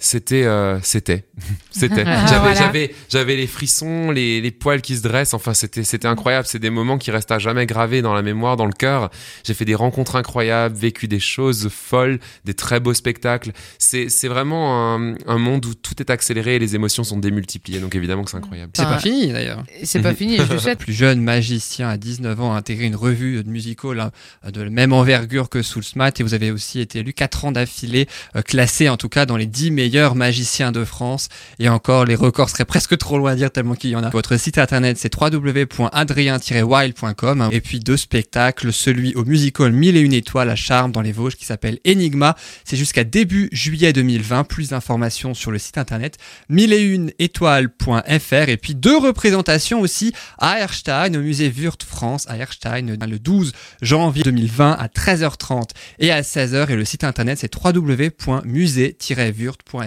c'était, 0.00 0.44
euh, 0.44 0.78
c'était, 0.82 1.24
c'était. 1.70 2.04
Ah, 2.06 2.24
J'avais, 2.28 2.54
j'avais, 2.54 2.94
j'avais 3.08 3.36
les 3.36 3.48
frissons, 3.48 4.12
les, 4.12 4.40
les 4.40 4.50
poils 4.52 4.80
qui 4.80 4.96
se 4.96 5.02
dressent. 5.02 5.34
Enfin, 5.34 5.54
c'était, 5.54 5.82
c'était 5.82 6.06
incroyable. 6.06 6.46
C'est 6.46 6.60
des 6.60 6.70
moments 6.70 6.98
qui 6.98 7.10
restent 7.10 7.32
à 7.32 7.40
jamais 7.40 7.66
gravés 7.66 8.00
dans 8.00 8.14
la 8.14 8.22
mémoire, 8.22 8.56
dans 8.56 8.66
le 8.66 8.72
cœur. 8.72 9.10
J'ai 9.44 9.54
fait 9.54 9.64
des 9.64 9.74
rencontres 9.74 10.14
incroyables, 10.14 10.76
vécu 10.76 11.08
des 11.08 11.18
choses 11.18 11.68
folles, 11.68 12.20
des 12.44 12.54
très 12.54 12.78
beaux 12.78 12.94
spectacles. 12.94 13.50
C'est, 13.78 14.08
c'est 14.08 14.28
vraiment 14.28 14.94
un, 14.94 15.14
un 15.26 15.38
monde 15.38 15.66
où 15.66 15.74
tout 15.74 15.94
est 15.98 16.10
accéléré 16.10 16.54
et 16.54 16.58
les 16.60 16.76
émotions 16.76 17.02
sont 17.02 17.18
démultipliées. 17.18 17.80
Donc 17.80 17.96
évidemment 17.96 18.22
que 18.22 18.30
c'est 18.30 18.36
incroyable. 18.36 18.70
C'est 18.76 18.84
pas 18.84 19.00
fini 19.00 19.32
d'ailleurs. 19.32 19.64
C'est 19.82 20.00
pas 20.00 20.14
fini, 20.14 20.36
je 20.36 20.58
souhaite. 20.58 20.78
plus 20.78 20.92
jeune 20.92 21.20
magicien 21.20 21.88
à 21.88 21.96
19 21.96 22.40
ans 22.40 22.54
a 22.54 22.58
intégré 22.58 22.86
une 22.86 22.94
revue 22.94 23.42
de 23.42 23.50
musical 23.50 23.98
hein, 23.98 24.12
de 24.48 24.62
la 24.62 24.70
même 24.70 24.92
envergure 24.92 25.48
que 25.48 25.60
Soulsmat 25.60 26.12
et 26.20 26.22
vous 26.22 26.34
avez 26.34 26.52
aussi 26.52 26.78
été 26.78 27.00
élu 27.00 27.12
4 27.12 27.46
ans 27.46 27.52
d'affilée, 27.52 28.06
euh, 28.36 28.42
classé 28.42 28.88
en 28.88 28.96
tout 28.96 29.08
cas 29.08 29.26
dans 29.26 29.36
les 29.36 29.46
10 29.46 29.72
meilleurs 29.72 29.87
magiciens 30.14 30.72
de 30.72 30.84
France. 30.84 31.28
Et 31.58 31.68
encore 31.68 32.04
les 32.04 32.14
records 32.14 32.50
seraient 32.50 32.64
presque 32.64 32.96
trop 32.98 33.18
loin 33.18 33.32
à 33.32 33.36
dire 33.36 33.50
tellement 33.50 33.74
qu'il 33.74 33.90
y 33.90 33.96
en 33.96 34.04
a. 34.04 34.10
Votre 34.10 34.36
site 34.36 34.58
internet 34.58 34.98
c'est 34.98 35.12
www.adrien-wild.com 35.14 37.48
et 37.52 37.60
puis 37.60 37.78
deux 37.80 37.96
spectacles, 37.96 38.72
celui 38.72 39.14
au 39.14 39.24
musical 39.24 39.72
1000 39.72 39.96
et 39.96 40.00
une 40.00 40.12
étoiles 40.12 40.50
à 40.50 40.56
Charme 40.56 40.92
dans 40.92 41.00
les 41.00 41.12
Vosges 41.12 41.36
qui 41.36 41.44
s'appelle 41.44 41.78
Enigma, 41.86 42.36
c'est 42.64 42.76
jusqu'à 42.76 43.04
début 43.04 43.48
juillet 43.52 43.92
2020, 43.92 44.44
plus 44.44 44.70
d'informations 44.70 45.34
sur 45.34 45.50
le 45.50 45.58
site 45.58 45.76
internet 45.78 46.16
1001étoiles.fr 46.50 48.48
et 48.48 48.56
puis 48.56 48.74
deux 48.74 48.96
représentations 48.96 49.80
aussi 49.80 50.12
à 50.38 50.60
Erstein, 50.60 51.14
au 51.14 51.20
musée 51.20 51.48
Wurt 51.48 51.82
France, 51.82 52.26
à 52.28 52.36
Erstein, 52.36 52.96
le 53.06 53.18
12 53.18 53.52
janvier 53.82 54.22
2020 54.22 54.72
à 54.72 54.86
13h30 54.88 55.70
et 55.98 56.10
à 56.10 56.22
16h. 56.22 56.70
Et 56.70 56.76
le 56.76 56.84
site 56.84 57.04
internet, 57.04 57.38
c'est 57.38 57.54
www.musée-wurt.fr 57.54 59.77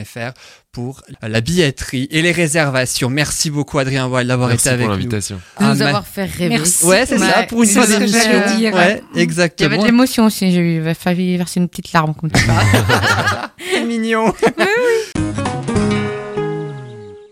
pour 0.71 1.01
la 1.21 1.41
billetterie 1.41 2.07
et 2.11 2.21
les 2.21 2.31
réservations. 2.31 3.09
Merci 3.09 3.49
beaucoup, 3.49 3.77
Adrien 3.79 4.07
Voile, 4.07 4.27
d'avoir 4.27 4.51
été 4.51 4.69
avec 4.69 4.85
pour 4.87 4.95
nous. 4.95 5.01
l'invitation. 5.01 5.35
de 5.35 5.41
Ah, 5.57 5.73
nous 5.73 5.81
avoir 5.81 6.07
fait 6.07 6.23
rêver. 6.25 6.49
Merci. 6.49 6.85
Ouais, 6.85 7.05
c'est 7.05 7.17
ça, 7.17 7.43
pour 7.47 7.61
une 7.63 7.69
fois 7.69 7.85
d'émission. 7.85 8.19
Ouais, 8.19 8.53
Il 8.55 8.61
y 8.61 8.67
avait 8.67 9.03
exactement. 9.15 9.77
de 9.81 9.85
l'émotion 9.85 10.25
aussi, 10.25 10.51
j'ai 10.51 10.93
fallu 10.93 11.35
verser 11.37 11.59
une 11.59 11.67
petite 11.67 11.91
larme 11.93 12.13
comme 12.15 12.29
ça. 12.33 13.51
C'est 13.71 13.83
mignon. 13.83 14.33